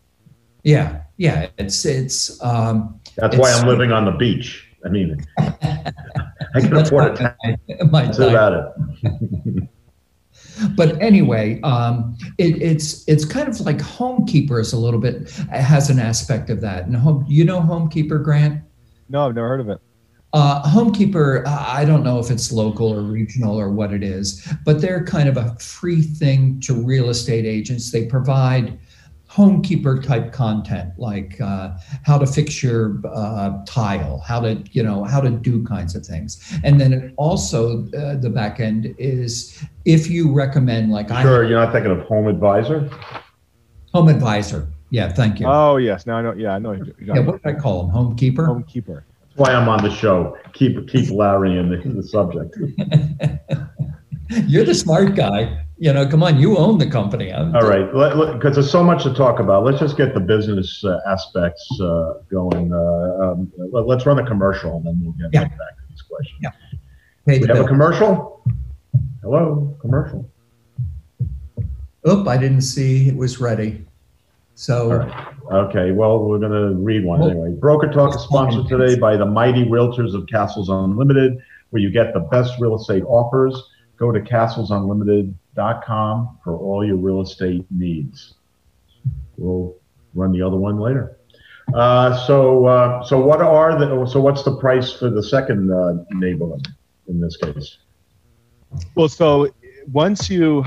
Yeah 0.72 0.88
yeah 1.16 1.48
it's 1.59 1.85
it's 1.85 2.40
um 2.42 3.00
That's 3.16 3.37
why 3.37 3.50
I'm 3.52 3.66
living 3.66 3.90
on 3.92 4.04
the 4.04 4.12
beach. 4.24 4.48
I 4.87 4.88
mean, 4.90 5.09
I 5.38 6.61
can 6.61 6.76
afford 6.76 7.20
my- 7.20 7.35
it. 7.68 7.90
my 7.90 8.04
That's 8.04 8.18
diet. 8.18 8.31
about 8.33 8.52
it. 8.54 9.68
but 10.76 11.00
anyway, 11.02 11.61
um, 11.62 12.16
it, 12.38 12.61
it's 12.62 13.09
it's 13.09 13.24
kind 13.24 13.48
of 13.48 13.61
like 13.61 13.78
Homekeeper 13.78 14.61
is 14.61 14.72
a 14.72 14.78
little 14.78 15.00
bit 15.00 15.31
has 15.50 15.90
an 15.90 15.98
aspect 15.98 16.50
of 16.50 16.61
that. 16.61 16.85
And 16.87 16.94
home, 16.96 17.24
you 17.28 17.44
know, 17.44 17.61
Homekeeper 17.61 18.22
Grant. 18.22 18.62
no 19.09 19.26
i've 19.26 19.35
never 19.35 19.48
heard 19.48 19.61
of 19.61 19.68
it 19.74 19.81
Uh, 20.35 20.62
Homekeeper, 20.74 21.46
uh, 21.46 21.64
I 21.81 21.85
don't 21.87 22.04
know 22.04 22.18
if 22.18 22.31
it's 22.31 22.52
local 22.52 22.88
or 22.92 23.00
regional 23.00 23.57
or 23.59 23.70
what 23.70 23.90
it 23.98 24.02
is, 24.02 24.46
but 24.66 24.78
they're 24.83 25.02
kind 25.16 25.26
of 25.33 25.37
a 25.38 25.57
free 25.59 26.02
thing 26.02 26.61
to 26.66 26.74
real 26.74 27.09
estate 27.09 27.46
agents. 27.46 27.90
They 27.90 28.04
provide 28.07 28.78
homekeeper 29.38 30.03
type 30.03 30.33
content 30.33 30.92
like 30.98 31.40
uh, 31.40 31.70
how 32.05 32.18
to 32.18 32.27
fix 32.27 32.61
your 32.61 33.01
uh, 33.07 33.64
tile, 33.64 34.18
how 34.27 34.40
to 34.40 34.62
you 34.72 34.83
know 34.83 35.05
how 35.05 35.20
to 35.20 35.31
do 35.31 35.64
kinds 35.64 35.94
of 35.94 36.05
things, 36.05 36.59
and 36.64 36.81
then 36.81 37.14
also 37.16 37.85
uh, 37.96 38.16
the 38.16 38.29
back 38.29 38.59
end 38.59 38.94
is 38.98 39.62
if 39.85 40.11
you 40.11 40.33
recommend 40.35 40.90
like 40.90 41.11
I 41.12 41.22
Sure, 41.22 41.44
you're 41.44 41.61
not 41.61 41.72
thinking 41.72 41.92
of 41.92 42.01
Home 42.09 42.27
Advisor? 42.27 42.90
home 43.94 44.09
advisor. 44.09 44.68
Yeah, 44.90 45.09
thank 45.12 45.40
you. 45.40 45.46
oh 45.46 45.77
yes 45.77 46.07
now 46.07 46.16
i 46.16 46.22
know 46.22 46.35
yeah 46.35 46.55
i 46.55 46.59
know 46.59 46.72
yeah, 47.01 47.20
what 47.20 47.42
did 47.42 47.57
I 47.57 47.59
call 47.59 47.85
him? 47.85 47.90
Homekeeper. 47.94 48.46
homekeeper 48.48 49.03
That's 49.22 49.37
why 49.37 49.53
I'm 49.55 49.68
on 49.68 49.83
the 49.83 49.90
show. 49.90 50.37
Keep 50.53 50.88
keep 50.88 51.11
Larry 51.11 51.59
in 51.59 51.70
the, 51.70 51.81
in 51.83 51.96
the 51.96 52.03
subject. 52.03 52.57
You're 54.46 54.64
the 54.64 54.74
smart 54.74 55.14
guy. 55.14 55.64
You 55.80 55.92
know, 55.92 56.08
come 56.08 56.24
on, 56.24 56.38
you 56.40 56.56
own 56.56 56.78
the 56.78 56.90
company. 56.90 57.32
I'm- 57.32 57.54
All 57.54 57.62
right, 57.68 57.86
because 58.32 58.54
there's 58.56 58.70
so 58.70 58.82
much 58.82 59.04
to 59.04 59.14
talk 59.14 59.38
about. 59.38 59.64
Let's 59.64 59.78
just 59.78 59.96
get 59.96 60.12
the 60.12 60.18
business 60.20 60.82
uh, 60.84 60.98
aspects 61.06 61.66
uh, 61.80 62.14
going. 62.28 62.72
Uh, 62.72 63.24
um, 63.24 63.52
let- 63.72 63.86
let's 63.86 64.04
run 64.04 64.16
the 64.16 64.24
commercial, 64.24 64.76
and 64.78 64.86
then 64.86 65.00
we'll 65.00 65.12
get 65.12 65.28
Yeah. 65.32 65.42
right 65.42 65.50
back 65.50 65.76
to 65.76 65.82
this 65.90 66.02
question. 66.02 66.36
Yeah. 66.42 66.50
Pay 67.26 67.38
We 67.40 67.46
have 67.46 67.60
a 67.60 67.68
commercial. 67.68 68.42
Hello, 69.22 69.76
commercial. 69.80 70.28
Oop, 72.08 72.26
I 72.26 72.36
didn't 72.38 72.62
see 72.62 73.08
it 73.08 73.16
was 73.16 73.40
ready. 73.40 73.84
So, 74.56 74.90
right. 74.94 75.26
Okay, 75.52 75.92
well, 75.92 76.24
we're 76.24 76.40
going 76.40 76.50
to 76.50 76.74
read 76.82 77.04
one 77.04 77.20
Well- 77.20 77.30
anyway. 77.30 77.52
Broker 77.52 77.88
Talk 77.88 78.16
is 78.16 78.22
sponsored 78.22 78.66
today 78.66 78.98
by 78.98 79.16
the 79.16 79.26
Mighty 79.26 79.64
Realtors 79.64 80.12
of 80.14 80.26
Castles 80.26 80.68
Unlimited, 80.70 81.38
where 81.70 81.80
you 81.80 81.90
get 81.92 82.14
the 82.14 82.20
best 82.20 82.54
real 82.58 82.74
estate 82.74 83.04
offers. 83.06 83.62
Go 83.98 84.12
to 84.12 84.20
castlesunlimited.com 84.20 86.38
for 86.44 86.56
all 86.56 86.87
your 86.87 86.96
real 86.96 87.20
estate 87.20 87.66
needs. 87.70 88.34
We'll 89.37 89.76
run 90.14 90.32
the 90.32 90.42
other 90.42 90.56
one 90.56 90.78
later. 90.78 91.18
Uh, 91.74 92.16
so, 92.26 92.64
uh, 92.66 93.04
so 93.04 93.20
what 93.20 93.42
are 93.42 93.78
the? 93.78 94.06
So, 94.06 94.20
what's 94.20 94.42
the 94.42 94.56
price 94.56 94.92
for 94.92 95.11
the 95.11 95.22
second 95.22 95.70
uh, 95.70 96.02
neighborhood? 96.12 96.66
in 97.08 97.20
this 97.20 97.37
case? 97.37 97.78
Well, 98.94 99.08
so 99.08 99.52
once 99.90 100.30
you, 100.30 100.64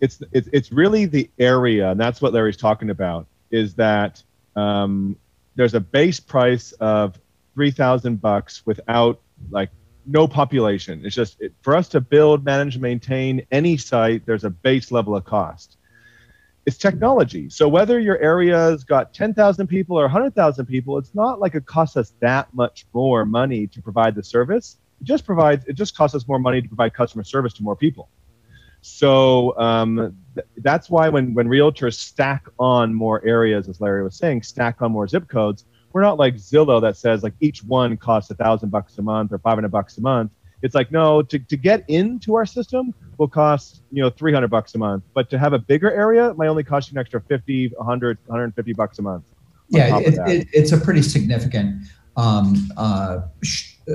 it's 0.00 0.22
it's 0.32 0.48
it's 0.52 0.72
really 0.72 1.06
the 1.06 1.30
area, 1.38 1.90
and 1.90 1.98
that's 1.98 2.20
what 2.20 2.32
Larry's 2.32 2.56
talking 2.56 2.90
about. 2.90 3.26
Is 3.50 3.74
that 3.74 4.22
um, 4.56 5.16
there's 5.54 5.74
a 5.74 5.80
base 5.80 6.20
price 6.20 6.72
of 6.72 7.18
three 7.54 7.70
thousand 7.70 8.20
bucks 8.20 8.66
without 8.66 9.20
like 9.50 9.70
no 10.06 10.26
population. 10.28 11.04
It's 11.04 11.14
just 11.14 11.40
it, 11.40 11.52
for 11.62 11.76
us 11.76 11.88
to 11.90 12.00
build, 12.00 12.44
manage, 12.44 12.78
maintain 12.78 13.46
any 13.50 13.76
site. 13.76 14.26
There's 14.26 14.44
a 14.44 14.50
base 14.50 14.92
level 14.92 15.16
of 15.16 15.24
cost. 15.24 15.76
It's 16.66 16.78
technology. 16.78 17.50
So 17.50 17.68
whether 17.68 18.00
your 18.00 18.18
area's 18.18 18.84
got 18.84 19.12
10,000 19.12 19.66
people 19.66 19.98
or 19.98 20.04
100,000 20.04 20.64
people, 20.66 20.96
it's 20.96 21.14
not 21.14 21.38
like 21.38 21.54
it 21.54 21.66
costs 21.66 21.96
us 21.96 22.14
that 22.20 22.52
much 22.54 22.86
more 22.94 23.26
money 23.26 23.66
to 23.66 23.82
provide 23.82 24.14
the 24.14 24.22
service. 24.22 24.78
It 25.00 25.04
just 25.04 25.26
provides. 25.26 25.66
It 25.66 25.74
just 25.74 25.96
costs 25.96 26.14
us 26.14 26.26
more 26.26 26.38
money 26.38 26.62
to 26.62 26.68
provide 26.68 26.94
customer 26.94 27.24
service 27.24 27.52
to 27.54 27.62
more 27.62 27.76
people. 27.76 28.08
So 28.80 29.58
um, 29.58 30.16
th- 30.34 30.46
that's 30.58 30.88
why 30.88 31.08
when 31.08 31.34
when 31.34 31.48
realtors 31.48 31.94
stack 31.94 32.46
on 32.58 32.94
more 32.94 33.24
areas, 33.24 33.68
as 33.68 33.80
Larry 33.80 34.02
was 34.02 34.16
saying, 34.16 34.42
stack 34.42 34.82
on 34.82 34.92
more 34.92 35.08
zip 35.08 35.28
codes, 35.28 35.64
we're 35.94 36.02
not 36.02 36.18
like 36.18 36.34
Zillow 36.34 36.82
that 36.82 36.96
says 36.96 37.22
like 37.22 37.34
each 37.40 37.62
one 37.62 37.96
costs 37.96 38.30
a 38.30 38.34
thousand 38.34 38.70
bucks 38.70 38.98
a 38.98 39.02
month 39.02 39.32
or 39.32 39.38
500 39.38 39.68
bucks 39.70 39.96
a 39.96 40.00
month. 40.02 40.32
It's 40.60 40.74
like, 40.74 40.90
no, 40.90 41.22
to, 41.22 41.38
to 41.38 41.56
get 41.56 41.84
into 41.88 42.34
our 42.34 42.44
system 42.44 42.92
will 43.16 43.28
cost, 43.28 43.82
you 43.92 44.02
know, 44.02 44.10
300 44.10 44.48
bucks 44.48 44.74
a 44.74 44.78
month. 44.78 45.04
But 45.14 45.30
to 45.30 45.38
have 45.38 45.52
a 45.52 45.58
bigger 45.58 45.90
area 45.92 46.34
might 46.34 46.48
only 46.48 46.64
cost 46.64 46.90
you 46.90 46.96
an 46.96 47.00
extra 47.00 47.20
50, 47.20 47.68
100, 47.76 48.18
150 48.26 48.72
bucks 48.72 48.98
a 48.98 49.02
month. 49.02 49.24
Yeah, 49.68 49.98
it, 49.98 50.14
it, 50.26 50.48
it's 50.52 50.72
a 50.72 50.78
pretty 50.78 51.02
significant 51.02 51.86
um, 52.16 52.70
uh, 52.76 53.20
sh- 53.42 53.74
uh, 53.88 53.94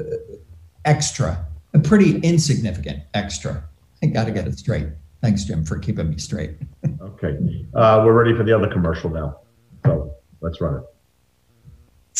extra, 0.86 1.46
a 1.74 1.80
pretty 1.80 2.20
insignificant 2.20 3.04
extra. 3.14 3.64
I 4.02 4.08
got 4.08 4.26
to 4.26 4.32
get 4.32 4.48
it 4.48 4.58
straight. 4.58 4.88
Thanks, 5.22 5.44
Jim, 5.44 5.66
for 5.66 5.78
keeping 5.78 6.10
me 6.10 6.18
straight. 6.18 6.56
Okay, 7.02 7.38
uh, 7.74 8.02
we're 8.06 8.14
ready 8.14 8.36
for 8.36 8.44
the 8.44 8.54
other 8.56 8.68
commercial 8.68 9.10
now. 9.10 9.40
So 9.86 10.14
let's 10.42 10.62
run 10.62 10.76
it. 10.76 10.84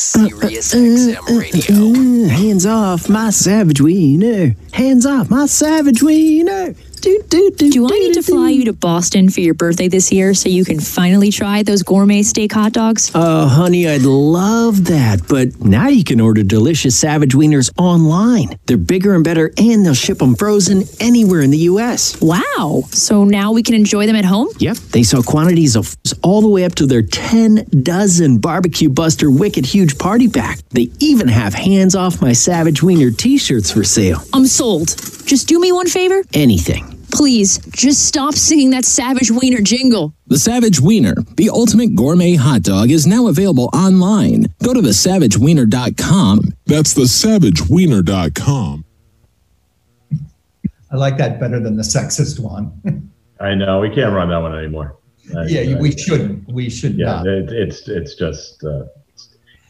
Sirius 0.00 0.74
XM 0.74 1.38
Radio. 1.38 2.24
Uh, 2.24 2.28
hands 2.34 2.64
off 2.64 3.10
my 3.10 3.28
savage 3.28 3.82
wiener. 3.82 4.56
Hands 4.72 5.04
off 5.04 5.28
my 5.28 5.44
savage 5.44 6.02
wiener. 6.02 6.74
Do, 7.02 7.18
do, 7.28 7.50
do, 7.56 7.70
Do 7.70 7.86
I 7.86 7.98
need 7.98 8.14
to 8.14 8.22
fly 8.22 8.50
do. 8.50 8.58
you 8.58 8.64
to 8.66 8.74
Boston 8.74 9.30
for 9.30 9.40
your 9.40 9.54
birthday 9.54 9.88
this 9.88 10.12
year 10.12 10.34
so 10.34 10.50
you 10.50 10.66
can 10.66 10.80
finally 10.80 11.30
try 11.30 11.62
those 11.62 11.82
gourmet 11.82 12.22
steak 12.22 12.52
hot 12.52 12.72
dogs? 12.72 13.10
Oh, 13.14 13.48
honey, 13.48 13.88
I'd 13.88 14.02
love 14.02 14.84
that. 14.86 15.26
But 15.26 15.58
now 15.64 15.88
you 15.88 16.04
can 16.04 16.20
order 16.20 16.42
delicious 16.42 16.98
Savage 16.98 17.32
Wieners 17.32 17.70
online. 17.78 18.58
They're 18.66 18.76
bigger 18.76 19.14
and 19.14 19.24
better, 19.24 19.50
and 19.56 19.84
they'll 19.84 19.94
ship 19.94 20.18
them 20.18 20.34
frozen 20.34 20.82
anywhere 20.98 21.40
in 21.40 21.50
the 21.50 21.58
U.S. 21.72 22.20
Wow. 22.20 22.82
So 22.90 23.24
now 23.24 23.52
we 23.52 23.62
can 23.62 23.74
enjoy 23.74 24.06
them 24.06 24.16
at 24.16 24.26
home? 24.26 24.48
Yep, 24.58 24.76
they 24.92 25.02
sell 25.02 25.22
quantities 25.22 25.76
of 25.76 25.96
all 26.22 26.40
the 26.40 26.48
way 26.48 26.64
up 26.64 26.74
to 26.76 26.86
their 26.86 27.02
10 27.02 27.66
dozen 27.82 28.38
barbecue 28.38 28.88
buster 28.88 29.30
wicked 29.30 29.66
huge 29.66 29.98
party 29.98 30.28
pack. 30.28 30.58
They 30.70 30.90
even 30.98 31.28
have 31.28 31.54
hands 31.54 31.94
off 31.94 32.22
my 32.22 32.32
Savage 32.32 32.82
Wiener 32.82 33.10
t 33.10 33.38
shirts 33.38 33.70
for 33.70 33.84
sale. 33.84 34.20
I'm 34.32 34.46
sold. 34.46 34.88
Just 35.26 35.48
do 35.48 35.58
me 35.60 35.72
one 35.72 35.88
favor. 35.88 36.22
Anything. 36.32 36.96
Please, 37.12 37.58
just 37.70 38.06
stop 38.06 38.34
singing 38.34 38.70
that 38.70 38.84
Savage 38.84 39.30
Wiener 39.30 39.60
jingle. 39.60 40.14
The 40.28 40.38
Savage 40.38 40.80
Wiener, 40.80 41.14
the 41.36 41.50
ultimate 41.50 41.94
gourmet 41.96 42.34
hot 42.34 42.62
dog, 42.62 42.90
is 42.90 43.06
now 43.06 43.26
available 43.26 43.68
online. 43.74 44.46
Go 44.62 44.72
to 44.74 44.80
thesavagewiener.com. 44.80 46.40
That's 46.66 46.94
thesavagewiener.com. 46.94 48.84
I 50.92 50.96
like 50.96 51.18
that 51.18 51.38
better 51.38 51.60
than 51.60 51.76
the 51.76 51.82
sexist 51.82 52.40
one. 52.40 53.10
I 53.40 53.54
know 53.54 53.80
we 53.80 53.90
can't 53.90 54.12
run 54.12 54.28
that 54.28 54.38
one 54.38 54.56
anymore. 54.56 54.96
I- 55.36 55.46
yeah, 55.46 55.76
I- 55.76 55.80
we 55.80 55.92
shouldn't. 55.96 56.48
We 56.52 56.68
should 56.70 56.94
Yeah, 56.96 57.06
not. 57.06 57.26
it, 57.26 57.52
it's 57.52 57.88
it's 57.88 58.14
just 58.14 58.62
uh, 58.64 58.84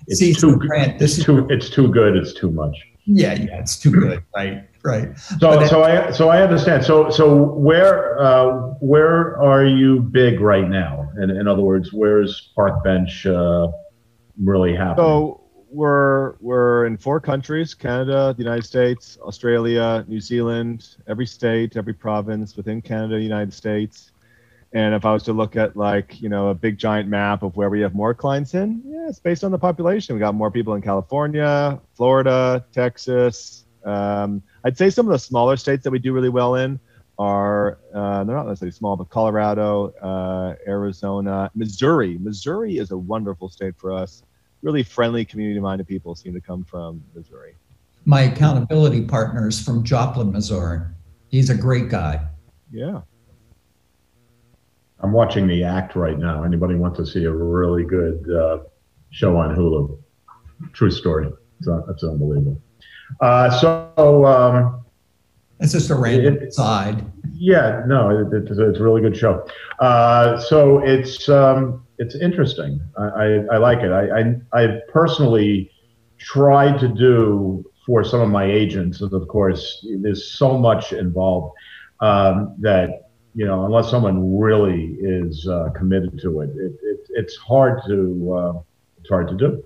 it's 0.06 0.18
See, 0.20 0.32
too 0.32 0.40
so 0.40 0.54
Grant, 0.56 0.98
this 0.98 1.12
it's 1.12 1.18
is 1.20 1.24
too 1.24 1.46
it's 1.50 1.70
too 1.70 1.88
good. 1.88 2.16
It's 2.16 2.32
too 2.32 2.50
much. 2.50 2.76
yeah, 3.06 3.34
yeah. 3.34 3.60
It's 3.60 3.78
too 3.78 3.90
good. 3.90 4.22
Right, 4.34 4.64
right. 4.84 5.18
So 5.18 5.38
But 5.40 5.68
so 5.68 5.82
I 5.82 6.10
so 6.10 6.28
I 6.28 6.42
understand. 6.42 6.84
So 6.84 7.10
so 7.10 7.42
where 7.68 8.20
uh, 8.20 8.74
where 8.80 9.40
are 9.40 9.64
you 9.66 10.00
big 10.00 10.40
right 10.40 10.68
now? 10.68 11.10
In, 11.20 11.30
in 11.30 11.46
other 11.48 11.62
words, 11.62 11.92
where's 11.92 12.50
Park 12.56 12.82
Bench 12.84 13.26
uh, 13.26 13.68
really 14.42 14.74
happening? 14.74 15.04
So 15.06 15.40
we're 15.72 16.34
we're 16.40 16.86
in 16.86 16.96
four 16.96 17.20
countries: 17.20 17.74
Canada, 17.74 18.34
the 18.36 18.42
United 18.42 18.64
States, 18.64 19.18
Australia, 19.22 20.04
New 20.08 20.20
Zealand, 20.20 20.96
every 21.06 21.26
state, 21.26 21.76
every 21.76 21.94
province 21.94 22.56
within 22.56 22.80
Canada, 22.82 23.20
United 23.20 23.52
States. 23.52 24.12
And 24.72 24.94
if 24.94 25.04
I 25.04 25.12
was 25.12 25.24
to 25.24 25.32
look 25.32 25.56
at 25.56 25.76
like 25.76 26.20
you 26.20 26.28
know 26.28 26.48
a 26.48 26.54
big 26.54 26.78
giant 26.78 27.08
map 27.08 27.42
of 27.42 27.56
where 27.56 27.70
we 27.70 27.80
have 27.80 27.94
more 27.94 28.14
clients 28.14 28.54
in, 28.54 28.82
yeah, 28.86 29.08
it's 29.08 29.18
based 29.18 29.42
on 29.42 29.50
the 29.50 29.58
population. 29.58 30.14
We 30.14 30.20
got 30.20 30.34
more 30.34 30.50
people 30.50 30.74
in 30.74 30.82
California, 30.82 31.80
Florida, 31.94 32.64
Texas. 32.72 33.64
Um, 33.84 34.42
I'd 34.64 34.76
say 34.76 34.90
some 34.90 35.06
of 35.06 35.12
the 35.12 35.18
smaller 35.18 35.56
states 35.56 35.84
that 35.84 35.90
we 35.90 35.98
do 35.98 36.12
really 36.12 36.28
well 36.28 36.54
in 36.54 36.78
are 37.18 37.78
uh, 37.94 38.24
they're 38.24 38.36
not 38.36 38.46
necessarily 38.46 38.72
small, 38.72 38.96
but 38.96 39.10
Colorado, 39.10 39.88
uh, 40.00 40.54
Arizona, 40.66 41.50
Missouri. 41.54 42.18
Missouri 42.18 42.78
is 42.78 42.92
a 42.92 42.96
wonderful 42.96 43.48
state 43.48 43.74
for 43.76 43.92
us 43.92 44.22
really 44.62 44.82
friendly, 44.82 45.24
community-minded 45.24 45.86
people 45.86 46.14
seem 46.14 46.34
to 46.34 46.40
come 46.40 46.64
from 46.64 47.02
Missouri. 47.14 47.54
my 48.04 48.22
accountability 48.22 49.02
partner 49.02 49.48
is 49.48 49.60
from 49.60 49.84
Joplin, 49.84 50.32
Missouri. 50.32 50.80
He's 51.28 51.50
a 51.50 51.54
great 51.54 51.88
guy. 51.88 52.26
Yeah. 52.72 53.02
I'm 55.02 55.12
watching 55.12 55.46
The 55.46 55.64
Act 55.64 55.96
right 55.96 56.18
now. 56.18 56.42
Anybody 56.44 56.74
want 56.74 56.94
to 56.96 57.06
see 57.06 57.24
a 57.24 57.32
really 57.32 57.84
good 57.84 58.24
uh, 58.30 58.58
show 59.10 59.36
on 59.36 59.54
Hulu? 59.56 59.98
True 60.72 60.90
story. 60.90 61.28
It's, 61.58 61.68
it's 61.88 62.04
unbelievable. 62.04 62.60
Uh, 63.20 63.50
so 63.50 64.24
um, 64.26 64.84
It's 65.58 65.72
just 65.72 65.90
a 65.90 65.94
random 65.94 66.36
It- 66.38 66.52
side. 66.54 67.04
yeah, 67.32 67.82
no, 67.86 68.10
it, 68.10 68.32
it's, 68.32 68.50
it's 68.58 68.78
a 68.78 68.82
really 68.82 69.00
good 69.00 69.16
show. 69.16 69.46
Uh, 69.78 70.38
so 70.38 70.78
it's 70.84 71.28
um, 71.28 71.84
it's 71.98 72.14
interesting. 72.14 72.80
I, 72.98 73.02
I, 73.04 73.26
I 73.52 73.56
like 73.58 73.78
it. 73.80 73.90
I, 73.92 74.20
I 74.20 74.62
I 74.64 74.80
personally 74.92 75.70
tried 76.18 76.78
to 76.80 76.88
do 76.88 77.64
for 77.86 78.04
some 78.04 78.20
of 78.20 78.28
my 78.28 78.44
agents, 78.44 79.00
and 79.00 79.12
of 79.12 79.26
course, 79.28 79.84
there's 80.00 80.32
so 80.32 80.56
much 80.58 80.92
involved 80.92 81.54
um, 82.00 82.54
that 82.60 83.09
you 83.34 83.46
know, 83.46 83.64
unless 83.64 83.90
someone 83.90 84.38
really 84.38 84.96
is 85.00 85.46
uh, 85.48 85.70
committed 85.70 86.18
to 86.20 86.40
it, 86.40 86.50
it, 86.50 86.72
it 86.82 87.06
it's 87.10 87.36
hard 87.36 87.80
to 87.86 88.32
uh, 88.34 88.60
it's 88.98 89.08
hard 89.08 89.28
to 89.28 89.36
do. 89.36 89.62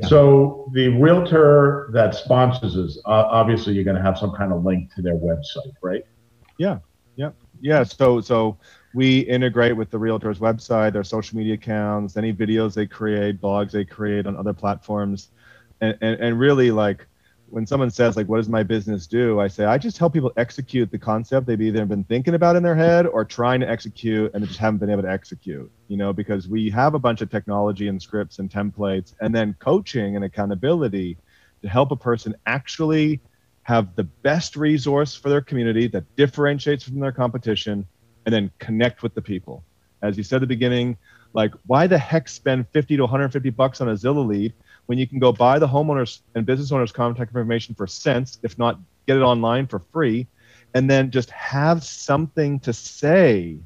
Yeah. 0.00 0.08
So 0.08 0.70
the 0.72 0.88
realtor 0.88 1.90
that 1.92 2.14
sponsors 2.14 2.76
us, 2.76 2.98
uh, 3.06 3.26
obviously, 3.30 3.74
you're 3.74 3.84
going 3.84 3.96
to 3.96 4.02
have 4.02 4.18
some 4.18 4.32
kind 4.32 4.52
of 4.52 4.64
link 4.64 4.94
to 4.94 5.02
their 5.02 5.16
website, 5.16 5.72
right? 5.82 6.04
Yeah. 6.58 6.78
Yeah, 7.16 7.30
yeah. 7.62 7.82
So 7.82 8.20
so 8.20 8.58
we 8.94 9.20
integrate 9.20 9.74
with 9.74 9.90
the 9.90 9.98
realtor's 9.98 10.38
website, 10.38 10.92
their 10.92 11.02
social 11.04 11.38
media 11.38 11.54
accounts, 11.54 12.16
any 12.16 12.32
videos 12.32 12.74
they 12.74 12.86
create, 12.86 13.40
blogs 13.40 13.70
they 13.70 13.84
create 13.86 14.26
on 14.26 14.36
other 14.36 14.52
platforms. 14.52 15.30
And, 15.80 15.96
and, 16.00 16.20
and 16.20 16.38
really 16.38 16.70
like 16.70 17.06
when 17.48 17.66
someone 17.66 17.90
says 17.90 18.16
like 18.16 18.26
what 18.26 18.38
does 18.38 18.48
my 18.48 18.62
business 18.62 19.06
do? 19.06 19.40
I 19.40 19.48
say 19.48 19.64
i 19.64 19.78
just 19.78 19.98
help 19.98 20.12
people 20.12 20.32
execute 20.36 20.90
the 20.90 20.98
concept 20.98 21.46
they've 21.46 21.60
either 21.60 21.84
been 21.86 22.04
thinking 22.04 22.34
about 22.34 22.56
in 22.56 22.62
their 22.62 22.74
head 22.74 23.06
or 23.06 23.24
trying 23.24 23.60
to 23.60 23.68
execute 23.68 24.32
and 24.34 24.42
they 24.42 24.48
just 24.48 24.58
haven't 24.58 24.78
been 24.78 24.90
able 24.90 25.02
to 25.02 25.10
execute 25.10 25.70
you 25.88 25.96
know 25.96 26.12
because 26.12 26.48
we 26.48 26.70
have 26.70 26.94
a 26.94 26.98
bunch 26.98 27.20
of 27.20 27.30
technology 27.30 27.88
and 27.88 28.00
scripts 28.00 28.38
and 28.38 28.50
templates 28.50 29.14
and 29.20 29.34
then 29.34 29.54
coaching 29.58 30.16
and 30.16 30.24
accountability 30.24 31.16
to 31.62 31.68
help 31.68 31.90
a 31.90 31.96
person 31.96 32.34
actually 32.46 33.20
have 33.62 33.96
the 33.96 34.04
best 34.04 34.56
resource 34.56 35.14
for 35.14 35.28
their 35.28 35.40
community 35.40 35.88
that 35.88 36.04
differentiates 36.16 36.84
from 36.84 37.00
their 37.00 37.12
competition 37.12 37.86
and 38.24 38.32
then 38.32 38.50
connect 38.60 39.02
with 39.02 39.12
the 39.14 39.22
people. 39.22 39.64
As 40.02 40.16
you 40.16 40.22
said 40.22 40.36
at 40.36 40.40
the 40.42 40.46
beginning 40.46 40.96
like 41.32 41.52
why 41.66 41.86
the 41.86 41.98
heck 41.98 42.28
spend 42.28 42.66
50 42.68 42.96
to 42.96 43.02
150 43.02 43.50
bucks 43.50 43.80
on 43.80 43.88
a 43.88 43.92
zillow 43.92 44.26
lead 44.26 44.54
when 44.86 44.98
you 44.98 45.06
can 45.06 45.18
go 45.18 45.32
buy 45.32 45.58
the 45.58 45.68
homeowners 45.68 46.20
and 46.34 46.46
business 46.46 46.72
owners 46.72 46.92
contact 46.92 47.30
information 47.30 47.74
for 47.74 47.86
cents, 47.86 48.38
if 48.42 48.58
not 48.58 48.78
get 49.06 49.16
it 49.16 49.20
online 49.22 49.66
for 49.66 49.78
free, 49.78 50.26
and 50.74 50.90
then 50.90 51.10
just 51.10 51.30
have 51.30 51.82
something 51.84 52.60
to 52.60 52.72
say 52.72 53.58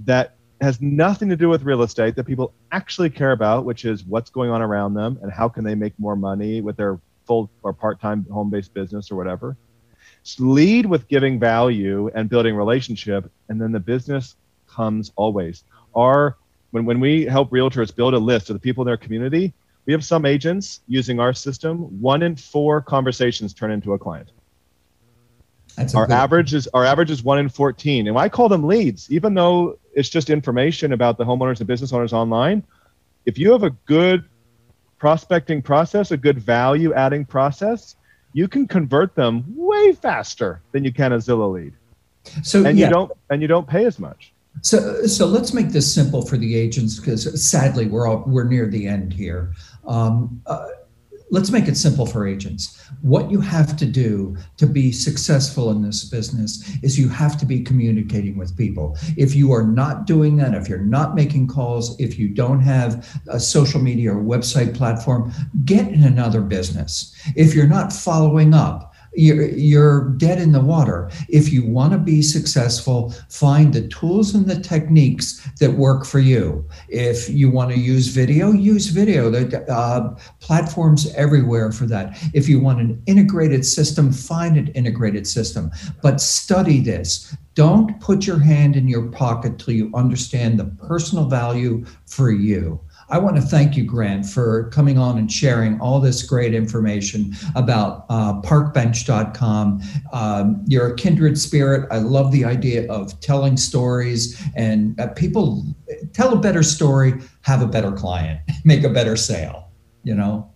that 0.00 0.34
has 0.60 0.80
nothing 0.80 1.28
to 1.28 1.36
do 1.36 1.48
with 1.48 1.62
real 1.62 1.82
estate 1.82 2.16
that 2.16 2.24
people 2.24 2.52
actually 2.72 3.10
care 3.10 3.32
about, 3.32 3.64
which 3.64 3.84
is 3.84 4.04
what's 4.04 4.30
going 4.30 4.50
on 4.50 4.60
around 4.60 4.94
them 4.94 5.18
and 5.22 5.30
how 5.30 5.48
can 5.48 5.64
they 5.64 5.74
make 5.74 5.92
more 5.98 6.16
money 6.16 6.60
with 6.60 6.76
their 6.76 6.98
full 7.26 7.50
or 7.62 7.72
part-time 7.72 8.26
home-based 8.30 8.74
business 8.74 9.10
or 9.10 9.16
whatever. 9.16 9.56
Just 10.24 10.40
lead 10.40 10.86
with 10.86 11.06
giving 11.06 11.38
value 11.38 12.10
and 12.14 12.28
building 12.28 12.56
relationship, 12.56 13.30
and 13.48 13.60
then 13.60 13.70
the 13.70 13.80
business 13.80 14.36
comes 14.66 15.12
always. 15.14 15.64
Our 15.94 16.36
when, 16.70 16.84
when 16.84 17.00
we 17.00 17.24
help 17.24 17.50
realtors 17.50 17.94
build 17.94 18.14
a 18.14 18.18
list 18.18 18.50
of 18.50 18.54
the 18.54 18.60
people 18.60 18.82
in 18.82 18.86
their 18.86 18.96
community, 18.96 19.54
we 19.88 19.92
have 19.92 20.04
some 20.04 20.26
agents 20.26 20.80
using 20.86 21.18
our 21.18 21.32
system. 21.32 21.78
One 21.98 22.22
in 22.22 22.36
four 22.36 22.82
conversations 22.82 23.54
turn 23.54 23.70
into 23.70 23.94
a 23.94 23.98
client. 23.98 24.30
That's 25.76 25.94
our 25.94 26.10
average 26.10 26.52
is 26.52 26.68
our 26.74 26.84
average 26.84 27.10
is 27.10 27.22
one 27.22 27.38
in 27.38 27.48
14 27.48 28.08
and 28.08 28.18
i 28.18 28.28
call 28.28 28.48
them 28.48 28.64
leads 28.64 29.10
even 29.12 29.34
though 29.34 29.78
it's 29.94 30.08
just 30.08 30.28
information 30.28 30.92
about 30.92 31.18
the 31.18 31.24
homeowners 31.24 31.58
and 31.60 31.66
business 31.66 31.92
owners 31.92 32.12
online. 32.12 32.64
If 33.24 33.38
you 33.38 33.52
have 33.52 33.62
a 33.62 33.70
good 33.86 34.24
prospecting 34.98 35.62
process 35.62 36.10
a 36.10 36.16
good 36.16 36.38
value 36.38 36.92
adding 36.92 37.24
process 37.24 37.96
you 38.34 38.46
can 38.46 38.66
convert 38.66 39.14
them 39.14 39.44
way 39.56 39.92
faster 39.92 40.60
than 40.72 40.84
you 40.84 40.92
can 40.92 41.12
a 41.12 41.16
zillow 41.16 41.52
lead. 41.52 41.72
So 42.42 42.66
and 42.66 42.76
yeah, 42.76 42.88
you 42.88 42.92
don't 42.92 43.12
and 43.30 43.40
you 43.40 43.48
don't 43.48 43.66
pay 43.66 43.86
as 43.86 43.98
much 43.98 44.34
So, 44.62 45.06
so 45.06 45.26
let's 45.26 45.52
make 45.52 45.70
this 45.70 45.92
simple 45.92 46.22
for 46.22 46.36
the 46.36 46.56
agents 46.56 46.98
because 46.98 47.48
sadly 47.48 47.86
we're 47.86 48.06
all 48.06 48.24
we're 48.26 48.44
near 48.44 48.66
the 48.66 48.86
end 48.86 49.12
here. 49.12 49.54
Um, 49.86 50.42
uh, 50.46 50.68
let's 51.30 51.50
make 51.50 51.68
it 51.68 51.76
simple 51.76 52.06
for 52.06 52.26
agents. 52.26 52.80
What 53.02 53.30
you 53.30 53.40
have 53.40 53.76
to 53.76 53.86
do 53.86 54.36
to 54.56 54.66
be 54.66 54.92
successful 54.92 55.70
in 55.70 55.82
this 55.82 56.04
business 56.04 56.76
is 56.82 56.98
you 56.98 57.08
have 57.08 57.38
to 57.38 57.46
be 57.46 57.60
communicating 57.60 58.38
with 58.38 58.56
people. 58.56 58.96
If 59.16 59.34
you 59.34 59.52
are 59.52 59.66
not 59.66 60.06
doing 60.06 60.36
that, 60.36 60.54
if 60.54 60.68
you're 60.68 60.78
not 60.78 61.14
making 61.14 61.48
calls, 61.48 61.98
if 62.00 62.18
you 62.18 62.28
don't 62.28 62.60
have 62.60 63.20
a 63.28 63.38
social 63.38 63.80
media 63.80 64.14
or 64.14 64.22
website 64.22 64.74
platform, 64.74 65.32
get 65.64 65.88
in 65.88 66.04
another 66.04 66.40
business. 66.40 67.14
If 67.36 67.54
you're 67.54 67.66
not 67.66 67.92
following 67.92 68.54
up, 68.54 68.87
you're, 69.14 69.48
you're 69.48 70.10
dead 70.10 70.40
in 70.40 70.52
the 70.52 70.60
water. 70.60 71.10
If 71.28 71.52
you 71.52 71.64
want 71.64 71.92
to 71.92 71.98
be 71.98 72.22
successful, 72.22 73.14
find 73.28 73.72
the 73.72 73.88
tools 73.88 74.34
and 74.34 74.46
the 74.46 74.60
techniques 74.60 75.48
that 75.60 75.72
work 75.72 76.04
for 76.04 76.18
you. 76.18 76.68
If 76.88 77.28
you 77.28 77.50
want 77.50 77.70
to 77.72 77.78
use 77.78 78.08
video, 78.08 78.52
use 78.52 78.88
video. 78.88 79.30
There 79.30 79.64
uh, 79.70 80.14
platforms 80.40 81.12
everywhere 81.14 81.72
for 81.72 81.86
that. 81.86 82.18
If 82.34 82.48
you 82.48 82.60
want 82.60 82.80
an 82.80 83.02
integrated 83.06 83.64
system, 83.64 84.12
find 84.12 84.56
an 84.56 84.68
integrated 84.68 85.26
system. 85.26 85.70
But 86.02 86.20
study 86.20 86.80
this. 86.80 87.36
Don't 87.54 88.00
put 88.00 88.24
your 88.24 88.38
hand 88.38 88.76
in 88.76 88.86
your 88.86 89.10
pocket 89.10 89.58
till 89.58 89.74
you 89.74 89.90
understand 89.94 90.60
the 90.60 90.66
personal 90.86 91.24
value 91.24 91.84
for 92.06 92.30
you. 92.30 92.80
I 93.10 93.18
want 93.18 93.36
to 93.36 93.42
thank 93.42 93.76
you, 93.76 93.84
Grant, 93.84 94.26
for 94.26 94.68
coming 94.70 94.98
on 94.98 95.18
and 95.18 95.30
sharing 95.32 95.80
all 95.80 95.98
this 95.98 96.22
great 96.22 96.54
information 96.54 97.34
about 97.54 98.04
uh, 98.10 98.40
parkbench.com. 98.42 99.80
Um, 100.12 100.64
you're 100.66 100.92
a 100.92 100.96
kindred 100.96 101.38
spirit. 101.38 101.88
I 101.90 101.98
love 101.98 102.32
the 102.32 102.44
idea 102.44 102.90
of 102.92 103.18
telling 103.20 103.56
stories, 103.56 104.40
and 104.54 104.98
uh, 105.00 105.08
people 105.08 105.64
tell 106.12 106.34
a 106.34 106.40
better 106.40 106.62
story, 106.62 107.14
have 107.42 107.62
a 107.62 107.66
better 107.66 107.92
client, 107.92 108.40
make 108.64 108.84
a 108.84 108.90
better 108.90 109.16
sale. 109.16 109.70
You 110.04 110.14
know, 110.14 110.50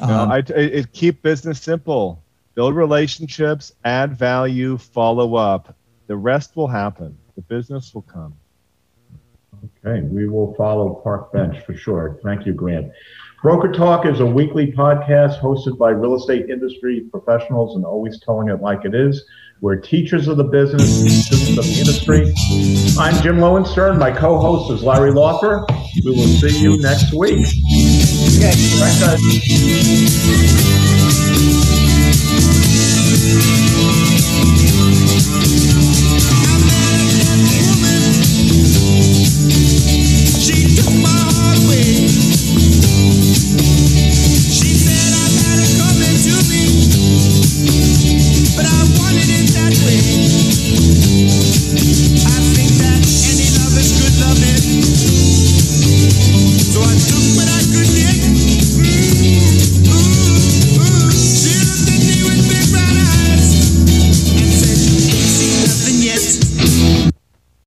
No, 0.00 0.06
Um, 0.06 0.30
I, 0.30 0.38
it, 0.38 0.50
it 0.50 0.92
keep 0.92 1.22
business 1.22 1.60
simple 1.60 2.22
build 2.54 2.74
relationships 2.74 3.72
add 3.84 4.18
value 4.18 4.76
follow 4.76 5.36
up 5.36 5.76
the 6.08 6.16
rest 6.16 6.56
will 6.56 6.66
happen 6.66 7.16
the 7.36 7.42
business 7.42 7.94
will 7.94 8.02
come 8.02 8.34
Okay, 9.64 10.02
we 10.02 10.28
will 10.28 10.54
follow 10.54 11.00
Park 11.02 11.32
Bench 11.32 11.64
for 11.64 11.74
sure. 11.74 12.18
Thank 12.22 12.46
you, 12.46 12.52
Grant. 12.52 12.92
Broker 13.42 13.72
Talk 13.72 14.06
is 14.06 14.20
a 14.20 14.26
weekly 14.26 14.72
podcast 14.72 15.40
hosted 15.40 15.78
by 15.78 15.90
real 15.90 16.14
estate 16.16 16.50
industry 16.50 17.06
professionals 17.10 17.76
and 17.76 17.84
always 17.84 18.20
telling 18.20 18.48
it 18.48 18.60
like 18.60 18.84
it 18.84 18.94
is. 18.94 19.24
We're 19.60 19.76
teachers 19.76 20.28
of 20.28 20.36
the 20.36 20.44
business 20.44 20.88
students 21.26 21.50
of 21.50 21.56
the 21.56 21.78
industry. 21.78 22.32
I'm 22.98 23.20
Jim 23.22 23.40
Lowenstern. 23.40 23.98
My 23.98 24.12
co 24.12 24.38
host 24.38 24.72
is 24.72 24.82
Larry 24.84 25.10
Lawfer. 25.10 25.66
We 26.04 26.10
will 26.12 26.26
see 26.26 26.60
you 26.60 26.80
next 26.80 27.12
week. 27.12 27.46
Okay, 28.38 28.54
right 33.58 33.67